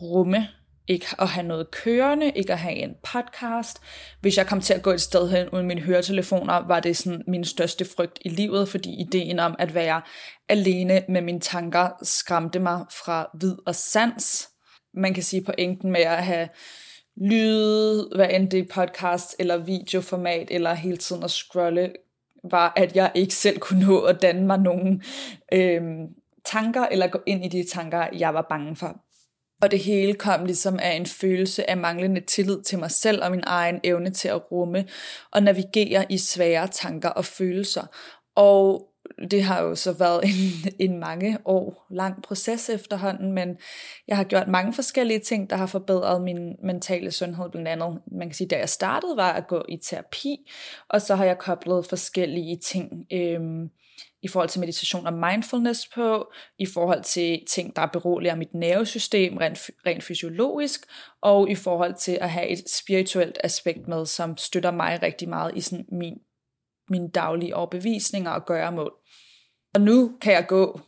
rumme 0.03 0.49
ikke 0.93 1.07
at 1.19 1.29
have 1.29 1.47
noget 1.47 1.71
kørende, 1.71 2.31
ikke 2.31 2.53
at 2.53 2.59
have 2.59 2.75
en 2.75 2.95
podcast. 3.13 3.79
Hvis 4.21 4.37
jeg 4.37 4.47
kom 4.47 4.61
til 4.61 4.75
at 4.75 4.83
gå 4.83 4.91
et 4.91 5.01
sted 5.01 5.31
hen 5.31 5.49
uden 5.49 5.67
mine 5.67 5.81
høretelefoner, 5.81 6.67
var 6.67 6.81
det 6.81 6.97
sådan 6.97 7.25
min 7.29 7.45
største 7.45 7.85
frygt 7.97 8.19
i 8.25 8.29
livet, 8.29 8.69
fordi 8.69 9.01
ideen 9.01 9.39
om 9.39 9.57
at 9.59 9.75
være 9.75 10.03
alene 10.49 11.03
med 11.09 11.21
mine 11.21 11.41
tanker 11.41 11.89
skræmte 12.03 12.59
mig 12.59 12.85
fra 13.05 13.31
vid 13.41 13.57
og 13.67 13.75
sans. 13.75 14.49
Man 14.95 15.15
kan 15.15 15.23
sige 15.23 15.45
pointen 15.45 15.91
med 15.93 16.01
at 16.01 16.25
have 16.25 16.49
lyd, 17.17 18.17
hvad 18.17 18.29
end 18.31 18.51
det 18.51 18.61
er 18.61 18.75
podcast 18.75 19.37
eller 19.39 19.57
videoformat, 19.57 20.49
eller 20.51 20.75
hele 20.75 20.97
tiden 20.97 21.23
at 21.23 21.31
scrolle, 21.31 21.93
var, 22.51 22.73
at 22.77 22.97
jeg 22.97 23.13
ikke 23.15 23.35
selv 23.35 23.59
kunne 23.59 23.87
nå 23.87 24.01
at 24.01 24.23
danne 24.23 24.47
mig 24.47 24.59
nogen 24.59 25.03
øh, 25.53 25.83
tanker, 26.45 26.87
eller 26.91 27.07
gå 27.07 27.19
ind 27.27 27.45
i 27.45 27.49
de 27.49 27.69
tanker, 27.73 28.07
jeg 28.19 28.35
var 28.35 28.47
bange 28.51 28.77
for. 28.77 29.12
Og 29.63 29.71
det 29.71 29.79
hele 29.79 30.15
kom 30.15 30.45
ligesom 30.45 30.79
af 30.83 30.93
en 30.93 31.07
følelse 31.07 31.71
af 31.71 31.77
manglende 31.77 32.21
tillid 32.21 32.63
til 32.63 32.79
mig 32.79 32.91
selv 32.91 33.25
og 33.25 33.31
min 33.31 33.43
egen 33.47 33.81
evne 33.85 34.11
til 34.11 34.29
at 34.29 34.53
rumme 34.53 34.87
og 35.31 35.43
navigere 35.43 36.13
i 36.13 36.19
svære 36.19 36.69
tanker 36.69 37.09
og 37.09 37.25
følelser. 37.25 37.87
Og 38.35 38.89
det 39.31 39.43
har 39.43 39.63
jo 39.63 39.75
så 39.75 39.93
været 39.93 40.25
en, 40.25 40.73
en 40.91 40.99
mange 40.99 41.39
år 41.45 41.87
lang 41.91 42.23
proces 42.23 42.69
efterhånden, 42.69 43.33
men 43.33 43.57
jeg 44.09 44.17
har 44.17 44.25
gjort 44.25 44.49
mange 44.49 44.73
forskellige 44.73 45.21
ting, 45.21 45.51
der 45.51 45.57
har 45.57 45.67
forbedret 45.67 46.23
min 46.23 46.57
mentale 46.65 47.11
sundhed. 47.11 47.51
Blandt 47.51 47.69
andet, 47.69 47.99
man 48.13 48.29
kan 48.29 48.35
sige, 48.35 48.49
da 48.49 48.59
jeg 48.59 48.69
startede, 48.69 49.17
var 49.17 49.33
at 49.33 49.47
gå 49.47 49.65
i 49.69 49.77
terapi, 49.77 50.51
og 50.89 51.03
så 51.03 51.15
har 51.15 51.25
jeg 51.25 51.39
koblet 51.39 51.87
forskellige 51.87 52.57
ting. 52.57 53.07
Øhm, 53.13 53.71
i 54.23 54.29
forhold 54.29 54.49
til 54.49 54.61
meditation 54.61 55.07
og 55.07 55.13
mindfulness 55.13 55.89
på, 55.95 56.33
i 56.59 56.67
forhold 56.67 57.03
til 57.03 57.43
ting, 57.49 57.77
der 57.77 57.87
beroliger 57.87 58.35
mit 58.35 58.55
nervesystem 58.55 59.37
rent, 59.37 59.71
rent 59.87 60.05
fysiologisk, 60.05 60.81
og 61.23 61.51
i 61.51 61.55
forhold 61.55 61.95
til 61.95 62.19
at 62.21 62.31
have 62.31 62.49
et 62.49 62.71
spirituelt 62.71 63.39
aspekt 63.45 63.89
med, 63.89 64.07
som 64.07 64.37
støtter 64.37 64.71
mig 64.71 65.03
rigtig 65.03 65.29
meget 65.29 65.57
i 65.57 65.61
sådan 65.61 65.87
min, 65.93 66.15
min 66.89 67.11
daglige 67.11 67.57
overbevisninger 67.57 68.31
og 68.31 68.47
gøremål. 68.47 68.93
Og 69.75 69.81
nu 69.81 70.17
kan 70.21 70.33
jeg 70.33 70.47
gå 70.47 70.81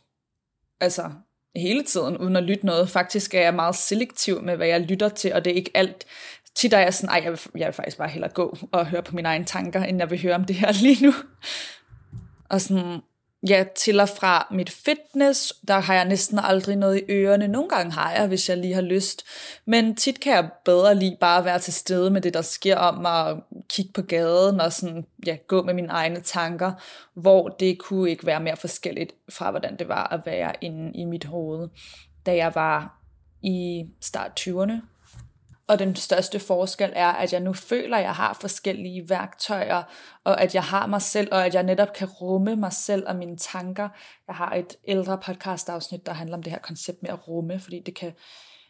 altså 0.79 1.11
hele 1.55 1.83
tiden 1.83 2.17
uden 2.17 2.35
at 2.35 2.43
lytte 2.43 2.65
noget. 2.65 2.89
Faktisk 2.89 3.33
er 3.33 3.41
jeg 3.41 3.53
meget 3.53 3.75
selektiv 3.75 4.41
med, 4.41 4.55
hvad 4.55 4.67
jeg 4.67 4.81
lytter 4.81 5.09
til, 5.09 5.33
og 5.33 5.45
det 5.45 5.51
er 5.51 5.55
ikke 5.55 5.71
alt. 5.73 6.05
Tit 6.55 6.73
er 6.73 6.79
jeg 6.79 6.93
sådan, 6.93 7.09
ej, 7.09 7.21
jeg 7.23 7.31
vil, 7.31 7.39
jeg 7.55 7.65
vil 7.65 7.73
faktisk 7.73 7.97
bare 7.97 8.09
hellere 8.09 8.31
gå 8.31 8.57
og 8.71 8.85
høre 8.85 9.03
på 9.03 9.15
mine 9.15 9.27
egne 9.27 9.45
tanker, 9.45 9.83
end 9.83 9.99
jeg 9.99 10.09
vil 10.09 10.21
høre 10.21 10.35
om 10.35 10.45
det 10.45 10.55
her 10.55 10.71
lige 10.83 11.05
nu. 11.05 11.13
Og 12.49 12.61
sådan, 12.61 13.01
ja, 13.49 13.65
til 13.75 13.99
og 13.99 14.09
fra 14.09 14.47
mit 14.51 14.69
fitness, 14.69 15.53
der 15.67 15.79
har 15.79 15.93
jeg 15.93 16.05
næsten 16.05 16.39
aldrig 16.39 16.75
noget 16.75 16.97
i 16.97 17.11
ørerne. 17.11 17.47
Nogle 17.47 17.69
gange 17.69 17.91
har 17.91 18.11
jeg, 18.11 18.27
hvis 18.27 18.49
jeg 18.49 18.57
lige 18.57 18.73
har 18.73 18.81
lyst. 18.81 19.23
Men 19.65 19.95
tit 19.95 20.19
kan 20.19 20.33
jeg 20.33 20.49
bedre 20.65 20.95
lige 20.95 21.17
bare 21.19 21.45
være 21.45 21.59
til 21.59 21.73
stede 21.73 22.09
med 22.11 22.21
det, 22.21 22.33
der 22.33 22.41
sker 22.41 22.77
om 22.77 23.01
mig, 23.01 23.23
og 23.23 23.43
kigge 23.69 23.91
på 23.93 24.01
gaden 24.01 24.61
og 24.61 24.73
sådan, 24.73 25.05
ja, 25.25 25.37
gå 25.47 25.63
med 25.63 25.73
mine 25.73 25.89
egne 25.89 26.21
tanker, 26.21 26.71
hvor 27.13 27.47
det 27.47 27.79
kunne 27.79 28.09
ikke 28.09 28.25
være 28.25 28.39
mere 28.39 28.57
forskelligt 28.57 29.13
fra, 29.29 29.51
hvordan 29.51 29.75
det 29.77 29.87
var 29.87 30.07
at 30.07 30.21
være 30.25 30.53
inde 30.61 30.91
i 30.95 31.05
mit 31.05 31.25
hoved, 31.25 31.69
da 32.25 32.35
jeg 32.35 32.55
var 32.55 32.99
i 33.41 33.85
start 34.01 34.39
20'erne. 34.39 34.94
Og 35.67 35.79
den 35.79 35.95
største 35.95 36.39
forskel 36.39 36.93
er, 36.95 37.07
at 37.07 37.33
jeg 37.33 37.39
nu 37.41 37.53
føler, 37.53 37.97
at 37.97 38.03
jeg 38.03 38.15
har 38.15 38.37
forskellige 38.41 39.09
værktøjer, 39.09 39.83
og 40.23 40.41
at 40.41 40.55
jeg 40.55 40.63
har 40.63 40.87
mig 40.87 41.01
selv, 41.01 41.27
og 41.31 41.45
at 41.45 41.53
jeg 41.53 41.63
netop 41.63 41.93
kan 41.93 42.07
rumme 42.07 42.55
mig 42.55 42.73
selv 42.73 43.07
og 43.07 43.15
mine 43.15 43.37
tanker. 43.37 43.89
Jeg 44.27 44.35
har 44.35 44.55
et 44.55 44.75
ældre 44.87 45.17
podcast-afsnit, 45.17 46.05
der 46.05 46.13
handler 46.13 46.37
om 46.37 46.43
det 46.43 46.51
her 46.51 46.59
koncept 46.59 47.01
med 47.01 47.09
at 47.09 47.27
rumme, 47.27 47.59
fordi 47.59 47.79
det 47.79 47.95
kan 47.95 48.13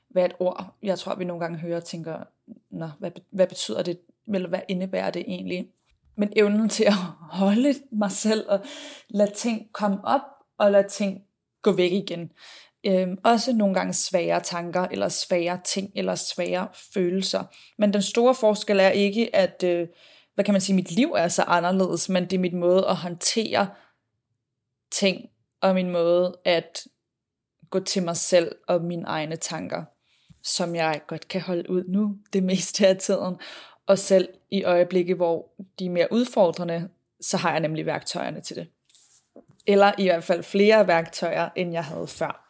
være 0.09 0.25
et 0.25 0.35
ord, 0.39 0.75
jeg 0.83 0.99
tror, 0.99 1.15
vi 1.15 1.25
nogle 1.25 1.41
gange 1.41 1.59
hører 1.59 1.77
og 1.77 1.85
tænker, 1.85 2.17
Nå, 2.69 2.89
hvad, 2.99 3.11
hvad 3.29 3.47
betyder 3.47 3.83
det, 3.83 3.99
eller 4.33 4.49
hvad 4.49 4.59
indebærer 4.67 5.09
det 5.09 5.23
egentlig? 5.27 5.67
Men 6.15 6.33
evnen 6.35 6.69
til 6.69 6.83
at 6.83 6.93
holde 7.31 7.73
mig 7.91 8.11
selv 8.11 8.49
og 8.49 8.59
lade 9.09 9.31
ting 9.31 9.69
komme 9.73 10.05
op, 10.05 10.21
og 10.57 10.71
lade 10.71 10.87
ting 10.87 11.23
gå 11.61 11.71
væk 11.71 11.91
igen 11.91 12.31
øh, 12.87 13.07
også 13.23 13.53
nogle 13.53 13.73
gange 13.73 13.93
svære 13.93 14.39
tanker, 14.39 14.81
eller 14.81 15.09
svære 15.09 15.59
ting, 15.65 15.91
eller 15.95 16.15
svære 16.15 16.67
følelser. 16.93 17.43
Men 17.77 17.93
den 17.93 18.01
store 18.01 18.35
forskel 18.35 18.79
er 18.79 18.89
ikke, 18.89 19.35
at 19.35 19.63
øh, 19.63 19.87
hvad 20.35 20.45
kan 20.45 20.53
man 20.53 20.61
sige, 20.61 20.75
mit 20.75 20.91
liv 20.91 21.13
er 21.17 21.27
så 21.27 21.43
anderledes, 21.43 22.09
men 22.09 22.23
det 22.23 22.33
er 22.33 22.39
mit 22.39 22.53
måde 22.53 22.87
at 22.87 22.95
håndtere 22.95 23.67
ting, 24.91 25.29
og 25.61 25.75
min 25.75 25.89
måde 25.89 26.37
at 26.45 26.87
gå 27.69 27.79
til 27.79 28.03
mig 28.03 28.17
selv 28.17 28.55
og 28.67 28.81
mine 28.81 29.05
egne 29.05 29.35
tanker, 29.35 29.83
som 30.43 30.75
jeg 30.75 31.01
godt 31.07 31.27
kan 31.27 31.41
holde 31.41 31.69
ud 31.69 31.83
nu 31.87 32.17
det 32.33 32.43
meste 32.53 32.87
af 32.87 32.97
tiden. 32.97 33.35
Og 33.87 33.99
selv 33.99 34.29
i 34.51 34.63
øjeblikke, 34.63 35.15
hvor 35.15 35.49
de 35.79 35.85
er 35.85 35.89
mere 35.89 36.07
udfordrende, 36.11 36.89
så 37.21 37.37
har 37.37 37.51
jeg 37.51 37.59
nemlig 37.59 37.85
værktøjerne 37.85 38.41
til 38.41 38.55
det. 38.55 38.67
Eller 39.67 39.91
i 39.97 40.03
hvert 40.03 40.23
fald 40.23 40.43
flere 40.43 40.87
værktøjer, 40.87 41.49
end 41.55 41.71
jeg 41.71 41.83
havde 41.83 42.07
før. 42.07 42.44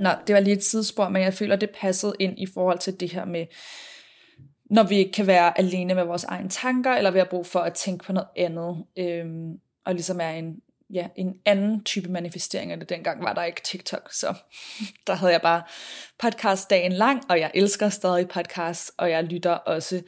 Nå, 0.00 0.10
det 0.26 0.34
var 0.34 0.40
lige 0.40 0.56
et 0.56 0.64
sidespor, 0.64 1.08
men 1.08 1.22
jeg 1.22 1.34
føler, 1.34 1.56
det 1.56 1.70
passede 1.80 2.12
ind 2.18 2.38
i 2.38 2.46
forhold 2.54 2.78
til 2.78 3.00
det 3.00 3.12
her 3.12 3.24
med, 3.24 3.46
når 4.64 4.82
vi 4.82 4.96
ikke 4.96 5.12
kan 5.12 5.26
være 5.26 5.58
alene 5.58 5.94
med 5.94 6.04
vores 6.04 6.24
egne 6.24 6.48
tanker, 6.48 6.92
eller 6.92 7.10
vi 7.10 7.18
har 7.18 7.26
brug 7.30 7.46
for 7.46 7.60
at 7.60 7.74
tænke 7.74 8.04
på 8.04 8.12
noget 8.12 8.28
andet, 8.36 8.84
øhm, 8.98 9.60
og 9.84 9.94
ligesom 9.94 10.20
er 10.20 10.30
en, 10.30 10.56
ja, 10.90 11.08
en 11.16 11.34
anden 11.44 11.84
type 11.84 12.08
manifestering 12.08 12.72
af 12.72 12.78
det. 12.78 12.88
Dengang 12.88 13.22
var 13.22 13.32
der 13.32 13.44
ikke 13.44 13.60
TikTok, 13.64 14.12
så 14.12 14.34
der 15.06 15.14
havde 15.14 15.32
jeg 15.32 15.42
bare 15.42 15.62
podcast 16.18 16.70
dagen 16.70 16.92
lang, 16.92 17.22
og 17.28 17.40
jeg 17.40 17.50
elsker 17.54 17.88
stadig 17.88 18.28
podcast, 18.28 18.92
og 18.96 19.10
jeg 19.10 19.24
lytter 19.24 19.52
også 19.52 20.02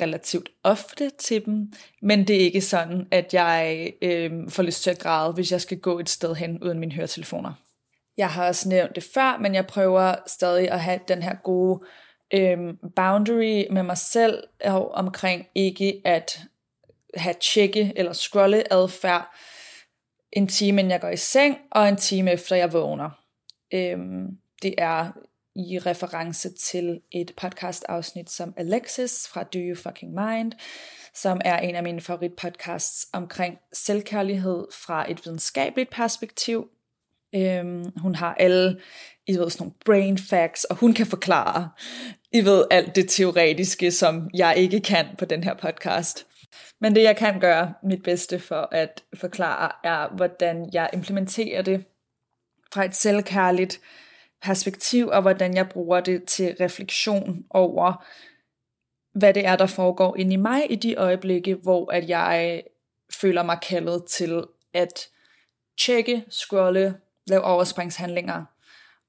relativt 0.00 0.48
ofte 0.62 1.10
til 1.18 1.44
dem, 1.44 1.72
men 2.02 2.28
det 2.28 2.36
er 2.36 2.40
ikke 2.40 2.60
sådan, 2.60 3.06
at 3.10 3.34
jeg 3.34 3.92
øh, 4.02 4.32
får 4.48 4.62
lyst 4.62 4.82
til 4.82 4.90
at 4.90 4.98
græde, 4.98 5.32
hvis 5.32 5.52
jeg 5.52 5.60
skal 5.60 5.78
gå 5.78 5.98
et 5.98 6.08
sted 6.08 6.34
hen 6.34 6.62
uden 6.62 6.78
mine 6.78 6.92
høretelefoner. 6.92 7.52
Jeg 8.16 8.30
har 8.30 8.46
også 8.46 8.68
nævnt 8.68 8.94
det 8.94 9.04
før, 9.14 9.38
men 9.38 9.54
jeg 9.54 9.66
prøver 9.66 10.14
stadig 10.26 10.70
at 10.70 10.80
have 10.80 11.00
den 11.08 11.22
her 11.22 11.34
gode 11.34 11.80
øh, 12.34 12.58
boundary 12.96 13.64
med 13.70 13.82
mig 13.82 13.98
selv 13.98 14.42
og 14.64 14.90
omkring 14.90 15.46
ikke 15.54 16.00
at 16.04 16.40
have 17.16 17.34
tjekke 17.40 17.92
eller 17.96 18.12
scrolle 18.12 18.72
adfærd 18.72 19.34
en 20.34 20.46
time 20.46 20.80
inden 20.80 20.90
jeg 20.90 21.00
går 21.00 21.08
i 21.08 21.16
seng, 21.16 21.58
og 21.70 21.88
en 21.88 21.96
time 21.96 22.32
efter 22.32 22.56
jeg 22.56 22.72
vågner. 22.72 23.10
Øh, 23.74 23.98
det 24.62 24.74
er 24.78 25.12
i 25.56 25.78
reference 25.78 26.52
til 26.52 27.00
et 27.12 27.32
podcast 27.36 27.84
afsnit 27.88 28.30
som 28.30 28.54
Alexis 28.56 29.28
fra 29.28 29.42
Do 29.42 29.58
You 29.58 29.76
Fucking 29.76 30.12
Mind, 30.12 30.52
som 31.14 31.40
er 31.44 31.58
en 31.58 31.74
af 31.74 31.82
mine 31.82 32.00
favoritpodcasts 32.00 33.08
omkring 33.12 33.58
selvkærlighed 33.72 34.66
fra 34.86 35.10
et 35.10 35.24
videnskabeligt 35.24 35.90
perspektiv. 35.90 36.68
Øhm, 37.34 37.92
hun 37.98 38.14
har 38.14 38.34
alle, 38.34 38.80
I 39.26 39.36
ved, 39.36 39.50
sådan 39.50 39.64
nogle 39.64 39.74
brain 39.84 40.18
facts, 40.18 40.64
og 40.64 40.76
hun 40.76 40.92
kan 40.92 41.06
forklare, 41.06 41.70
I 42.32 42.44
ved, 42.44 42.64
alt 42.70 42.96
det 42.96 43.08
teoretiske, 43.08 43.90
som 43.90 44.30
jeg 44.34 44.56
ikke 44.56 44.80
kan 44.80 45.06
på 45.18 45.24
den 45.24 45.44
her 45.44 45.54
podcast. 45.54 46.26
Men 46.80 46.94
det, 46.94 47.02
jeg 47.02 47.16
kan 47.16 47.40
gøre 47.40 47.74
mit 47.82 48.02
bedste 48.02 48.38
for 48.38 48.68
at 48.72 49.02
forklare, 49.14 49.72
er, 49.84 50.16
hvordan 50.16 50.70
jeg 50.72 50.90
implementerer 50.92 51.62
det 51.62 51.84
fra 52.72 52.84
et 52.84 52.96
selvkærligt 52.96 53.80
perspektiv, 54.44 55.06
og 55.06 55.22
hvordan 55.22 55.54
jeg 55.54 55.68
bruger 55.68 56.00
det 56.00 56.24
til 56.24 56.56
refleksion 56.60 57.44
over, 57.50 58.04
hvad 59.18 59.34
det 59.34 59.46
er, 59.46 59.56
der 59.56 59.66
foregår 59.66 60.16
inde 60.16 60.32
i 60.32 60.36
mig 60.36 60.72
i 60.72 60.74
de 60.74 60.94
øjeblikke, 60.94 61.54
hvor 61.54 61.92
at 61.92 62.08
jeg 62.08 62.62
føler 63.20 63.42
mig 63.42 63.58
kaldet 63.62 64.04
til 64.04 64.44
at 64.74 65.08
tjekke, 65.78 66.24
scrolle, 66.28 66.96
lave 67.26 67.42
overspringshandlinger. 67.42 68.44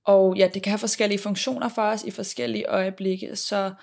Og 0.06 0.36
ja, 0.38 0.50
det 0.54 0.64
kan 0.64 0.70
have 0.72 0.80
forskellige 0.80 1.20
funktioner 1.20 1.70
for 1.70 1.82
os 1.82 2.04
i 2.04 2.12
forskellige 2.12 2.66
øjeblikke, 2.66 3.36
så 3.36 3.74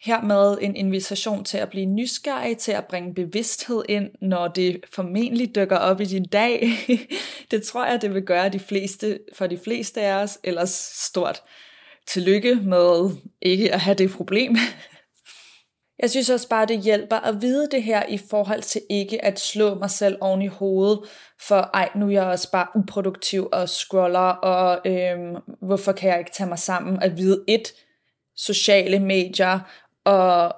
hermed 0.00 0.58
en 0.60 0.76
invitation 0.76 1.44
til 1.44 1.58
at 1.58 1.70
blive 1.70 1.86
nysgerrig, 1.86 2.58
til 2.58 2.72
at 2.72 2.86
bringe 2.86 3.14
bevidsthed 3.14 3.82
ind, 3.88 4.10
når 4.20 4.48
det 4.48 4.80
formentlig 4.94 5.54
dykker 5.54 5.76
op 5.76 6.00
i 6.00 6.04
din 6.04 6.24
dag. 6.24 6.68
det 7.50 7.62
tror 7.62 7.86
jeg, 7.86 8.02
det 8.02 8.14
vil 8.14 8.22
gøre 8.22 8.48
de 8.48 8.60
fleste, 8.60 9.18
for 9.34 9.46
de 9.46 9.58
fleste 9.58 10.00
af 10.00 10.22
os, 10.22 10.38
ellers 10.44 10.70
stort 10.94 11.42
tillykke 12.06 12.54
med 12.54 13.10
ikke 13.42 13.74
at 13.74 13.80
have 13.80 13.94
det 13.94 14.10
problem. 14.10 14.56
Jeg 16.02 16.10
synes 16.10 16.30
også 16.30 16.48
bare, 16.48 16.66
det 16.66 16.82
hjælper 16.82 17.16
at 17.16 17.42
vide 17.42 17.68
det 17.70 17.82
her 17.82 18.02
i 18.08 18.18
forhold 18.30 18.62
til 18.62 18.80
ikke 18.90 19.24
at 19.24 19.40
slå 19.40 19.74
mig 19.74 19.90
selv 19.90 20.16
oven 20.20 20.42
i 20.42 20.46
hovedet, 20.46 21.00
for 21.40 21.70
ej, 21.74 21.88
nu 21.96 22.06
er 22.06 22.10
jeg 22.10 22.22
også 22.22 22.50
bare 22.50 22.66
uproduktiv 22.74 23.48
og 23.52 23.68
scroller, 23.68 24.20
og 24.20 24.80
øhm, 24.84 25.36
hvorfor 25.62 25.92
kan 25.92 26.10
jeg 26.10 26.18
ikke 26.18 26.30
tage 26.34 26.48
mig 26.48 26.58
sammen 26.58 27.02
at 27.02 27.16
vide 27.16 27.44
et, 27.48 27.72
sociale 28.38 28.98
medier 28.98 29.60
og 30.08 30.56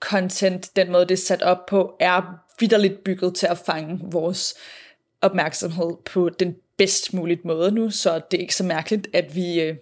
content, 0.00 0.76
den 0.76 0.92
måde 0.92 1.04
det 1.04 1.10
er 1.10 1.16
sat 1.16 1.42
op 1.42 1.66
på, 1.66 1.96
er 2.00 2.22
vidderligt 2.60 3.04
bygget 3.04 3.34
til 3.34 3.46
at 3.46 3.58
fange 3.58 4.00
vores 4.02 4.54
opmærksomhed 5.20 5.96
på 6.04 6.28
den 6.28 6.56
bedst 6.76 7.14
mulige 7.14 7.40
måde 7.44 7.70
nu, 7.70 7.90
så 7.90 8.20
det 8.30 8.36
er 8.36 8.40
ikke 8.40 8.54
så 8.54 8.64
mærkeligt, 8.64 9.08
at 9.12 9.36
vi 9.36 9.60
øh, 9.60 9.76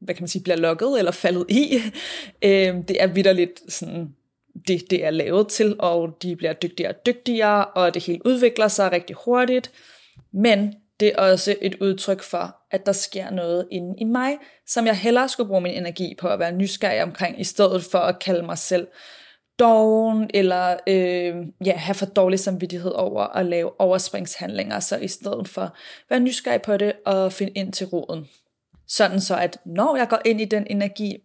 hvad 0.00 0.14
kan 0.14 0.22
man 0.22 0.28
sige, 0.28 0.42
bliver 0.42 0.56
lukket 0.56 0.98
eller 0.98 1.12
faldet 1.12 1.46
i. 1.48 1.78
Øhm, 2.44 2.84
det 2.84 3.02
er 3.02 3.06
vidderligt 3.06 3.62
sådan, 3.68 4.14
det, 4.68 4.90
det 4.90 5.04
er 5.04 5.10
lavet 5.10 5.48
til, 5.48 5.76
og 5.78 6.18
de 6.22 6.36
bliver 6.36 6.52
dygtigere 6.52 6.92
og 6.92 7.06
dygtigere, 7.06 7.64
og 7.64 7.94
det 7.94 8.02
hele 8.02 8.26
udvikler 8.26 8.68
sig 8.68 8.92
rigtig 8.92 9.16
hurtigt. 9.24 9.70
Men 10.32 10.74
det 11.00 11.08
er 11.08 11.16
også 11.16 11.56
et 11.62 11.74
udtryk 11.80 12.22
for, 12.22 12.56
at 12.70 12.86
der 12.86 12.92
sker 12.92 13.30
noget 13.30 13.68
inde 13.70 13.94
i 13.98 14.04
mig, 14.04 14.36
som 14.66 14.86
jeg 14.86 14.96
hellere 14.96 15.28
skulle 15.28 15.48
bruge 15.48 15.60
min 15.60 15.74
energi 15.74 16.14
på 16.20 16.28
at 16.28 16.38
være 16.38 16.52
nysgerrig 16.52 17.02
omkring, 17.02 17.40
i 17.40 17.44
stedet 17.44 17.84
for 17.84 17.98
at 17.98 18.18
kalde 18.18 18.42
mig 18.42 18.58
selv 18.58 18.86
doven, 19.58 20.30
eller 20.34 20.76
øh, 20.86 21.36
ja, 21.66 21.76
have 21.76 21.94
for 21.94 22.06
dårlig 22.06 22.40
samvittighed 22.40 22.90
over 22.90 23.22
at 23.22 23.46
lave 23.46 23.80
overspringshandlinger, 23.80 24.80
så 24.80 24.96
i 24.96 25.08
stedet 25.08 25.48
for 25.48 25.76
være 26.10 26.20
nysgerrig 26.20 26.62
på 26.62 26.76
det 26.76 26.92
og 27.06 27.32
finde 27.32 27.52
ind 27.52 27.72
til 27.72 27.86
roden. 27.86 28.28
Sådan 28.88 29.20
så, 29.20 29.36
at 29.36 29.58
når 29.66 29.96
jeg 29.96 30.08
går 30.08 30.20
ind 30.24 30.40
i 30.40 30.44
den 30.44 30.66
energi 30.70 31.16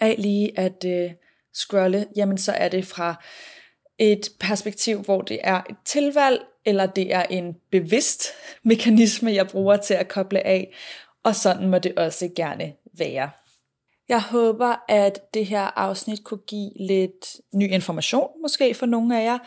af 0.00 0.14
lige 0.18 0.58
at 0.58 0.84
øh, 0.86 1.10
scrolle, 1.54 2.06
jamen 2.16 2.38
så 2.38 2.52
er 2.52 2.68
det 2.68 2.86
fra 2.86 3.24
et 3.98 4.28
perspektiv, 4.40 4.98
hvor 4.98 5.20
det 5.20 5.38
er 5.42 5.62
et 5.70 5.76
tilvalg, 5.84 6.44
eller 6.64 6.86
det 6.86 7.14
er 7.14 7.22
en 7.22 7.56
bevidst 7.70 8.22
mekanisme, 8.62 9.32
jeg 9.32 9.48
bruger 9.48 9.76
til 9.76 9.94
at 9.94 10.08
koble 10.08 10.46
af, 10.46 10.74
og 11.22 11.34
sådan 11.34 11.68
må 11.68 11.78
det 11.78 11.98
også 11.98 12.30
gerne 12.36 12.74
være. 12.98 13.30
Jeg 14.08 14.22
håber, 14.22 14.84
at 14.88 15.34
det 15.34 15.46
her 15.46 15.78
afsnit 15.78 16.24
kunne 16.24 16.40
give 16.46 16.70
lidt 16.76 17.36
ny 17.54 17.72
information, 17.72 18.28
måske 18.42 18.74
for 18.74 18.86
nogle 18.86 19.20
af 19.20 19.24
jer, 19.24 19.38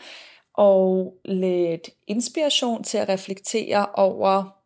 og 0.54 1.14
lidt 1.24 1.90
inspiration 2.06 2.84
til 2.84 2.98
at 2.98 3.08
reflektere 3.08 3.86
over 3.94 4.62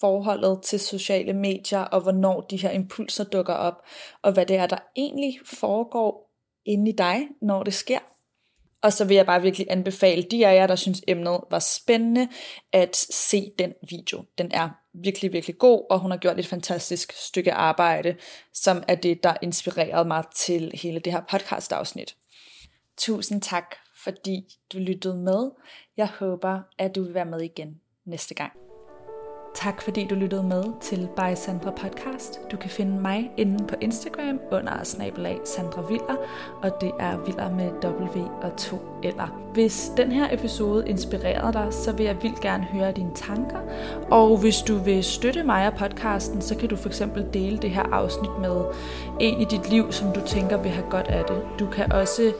forholdet 0.00 0.62
til 0.62 0.80
sociale 0.80 1.32
medier, 1.32 1.80
og 1.80 2.00
hvornår 2.00 2.40
de 2.40 2.56
her 2.56 2.70
impulser 2.70 3.24
dukker 3.24 3.54
op, 3.54 3.82
og 4.22 4.32
hvad 4.32 4.46
det 4.46 4.56
er, 4.56 4.66
der 4.66 4.78
egentlig 4.96 5.40
foregår 5.44 6.30
inde 6.64 6.90
i 6.90 6.94
dig, 6.94 7.28
når 7.42 7.62
det 7.62 7.74
sker. 7.74 7.98
Og 8.82 8.92
så 8.92 9.04
vil 9.04 9.14
jeg 9.14 9.26
bare 9.26 9.42
virkelig 9.42 9.66
anbefale 9.70 10.22
de 10.22 10.46
af 10.46 10.54
jer, 10.54 10.66
der 10.66 10.76
synes 10.76 11.02
emnet 11.08 11.40
var 11.50 11.58
spændende, 11.58 12.28
at 12.72 12.96
se 12.96 13.52
den 13.58 13.74
video. 13.90 14.24
Den 14.38 14.52
er 14.52 14.68
virkelig, 14.94 15.32
virkelig 15.32 15.58
god, 15.58 15.86
og 15.90 15.98
hun 15.98 16.10
har 16.10 16.18
gjort 16.18 16.38
et 16.38 16.46
fantastisk 16.46 17.12
stykke 17.12 17.52
arbejde, 17.52 18.16
som 18.52 18.82
er 18.88 18.94
det, 18.94 19.22
der 19.22 19.34
inspirerede 19.42 20.08
mig 20.08 20.24
til 20.36 20.72
hele 20.74 21.00
det 21.00 21.12
her 21.12 21.20
podcast-afsnit. 21.30 22.16
Tusind 22.98 23.42
tak, 23.42 23.76
fordi 24.04 24.56
du 24.72 24.78
lyttede 24.78 25.16
med. 25.16 25.50
Jeg 25.96 26.08
håber, 26.08 26.60
at 26.78 26.94
du 26.94 27.02
vil 27.02 27.14
være 27.14 27.24
med 27.24 27.40
igen 27.40 27.80
næste 28.04 28.34
gang. 28.34 28.69
Tak 29.54 29.82
fordi 29.82 30.06
du 30.06 30.14
lyttede 30.14 30.42
med 30.42 30.64
til 30.80 31.08
By 31.16 31.34
Sandra 31.34 31.70
Podcast. 31.70 32.40
Du 32.52 32.56
kan 32.56 32.70
finde 32.70 33.00
mig 33.00 33.30
inde 33.36 33.66
på 33.66 33.74
Instagram 33.80 34.40
under 34.52 34.84
snabelag 34.84 35.38
Sandra 35.44 35.82
Viller, 35.82 36.16
og 36.62 36.80
det 36.80 36.90
er 37.00 37.18
Viller 37.26 37.50
med 37.50 37.70
W 37.84 38.20
og 38.42 38.56
to 38.56 38.76
eller. 39.02 39.50
Hvis 39.52 39.92
den 39.96 40.12
her 40.12 40.34
episode 40.34 40.88
inspirerede 40.88 41.52
dig, 41.52 41.66
så 41.70 41.92
vil 41.92 42.06
jeg 42.06 42.16
vildt 42.22 42.40
gerne 42.40 42.64
høre 42.64 42.92
dine 42.92 43.14
tanker. 43.14 43.58
Og 44.10 44.36
hvis 44.36 44.58
du 44.58 44.76
vil 44.76 45.04
støtte 45.04 45.42
mig 45.42 45.66
og 45.66 45.74
podcasten, 45.74 46.40
så 46.40 46.56
kan 46.56 46.68
du 46.68 46.76
for 46.76 46.88
eksempel 46.88 47.26
dele 47.32 47.58
det 47.58 47.70
her 47.70 47.92
afsnit 47.92 48.38
med 48.40 48.64
en 49.20 49.40
i 49.40 49.44
dit 49.44 49.70
liv, 49.70 49.92
som 49.92 50.12
du 50.12 50.20
tænker 50.26 50.56
vil 50.56 50.70
have 50.70 50.90
godt 50.90 51.08
af 51.08 51.24
det. 51.24 51.42
Du 51.58 51.66
kan 51.66 51.92
også 51.92 52.32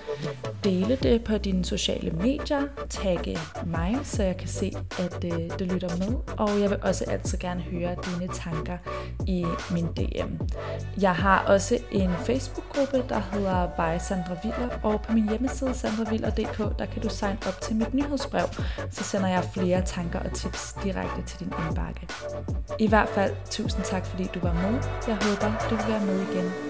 dele 0.65 0.97
det 1.03 1.25
på 1.25 1.39
dine 1.39 1.65
sociale 1.65 2.11
medier, 2.11 2.63
tagge 2.91 3.39
mig, 3.67 3.99
så 4.03 4.23
jeg 4.23 4.37
kan 4.37 4.49
se, 4.49 4.73
at 4.99 5.25
øh, 5.25 5.59
det 5.59 5.73
lytter 5.73 5.97
med. 5.97 6.17
Og 6.39 6.61
jeg 6.61 6.71
vil 6.71 6.79
også 6.83 7.05
altid 7.09 7.39
gerne 7.39 7.61
høre 7.61 7.97
dine 8.05 8.33
tanker 8.33 8.79
i 9.27 9.47
min 9.71 9.87
DM. 9.87 10.45
Jeg 11.01 11.15
har 11.15 11.45
også 11.47 11.79
en 11.93 12.11
Facebook-gruppe, 12.11 13.05
der 13.09 13.21
hedder 13.33 13.67
By 13.67 14.03
Sandra 14.03 14.37
Viller, 14.43 14.69
og 14.83 15.01
på 15.01 15.13
min 15.13 15.29
hjemmeside 15.29 15.75
sandraviller.dk, 15.75 16.79
der 16.79 16.87
kan 16.87 17.03
du 17.03 17.09
sign 17.09 17.37
op 17.47 17.61
til 17.61 17.77
mit 17.77 17.95
nyhedsbrev, 17.95 18.47
så 18.91 19.05
sender 19.05 19.29
jeg 19.29 19.45
flere 19.55 19.83
tanker 19.83 20.19
og 20.21 20.33
tips 20.33 20.77
direkte 20.85 21.23
til 21.27 21.41
din 21.41 21.53
indbakke. 21.67 22.09
I 22.79 22.89
hvert 22.89 23.09
fald, 23.09 23.33
tusind 23.51 23.85
tak 23.85 24.07
fordi 24.07 24.25
du 24.35 24.41
var 24.41 24.53
med. 24.53 24.83
Jeg 25.09 25.17
håber, 25.17 25.69
du 25.71 25.77
vil 25.77 25.85
være 25.89 26.07
med 26.07 26.21
igen 26.21 26.70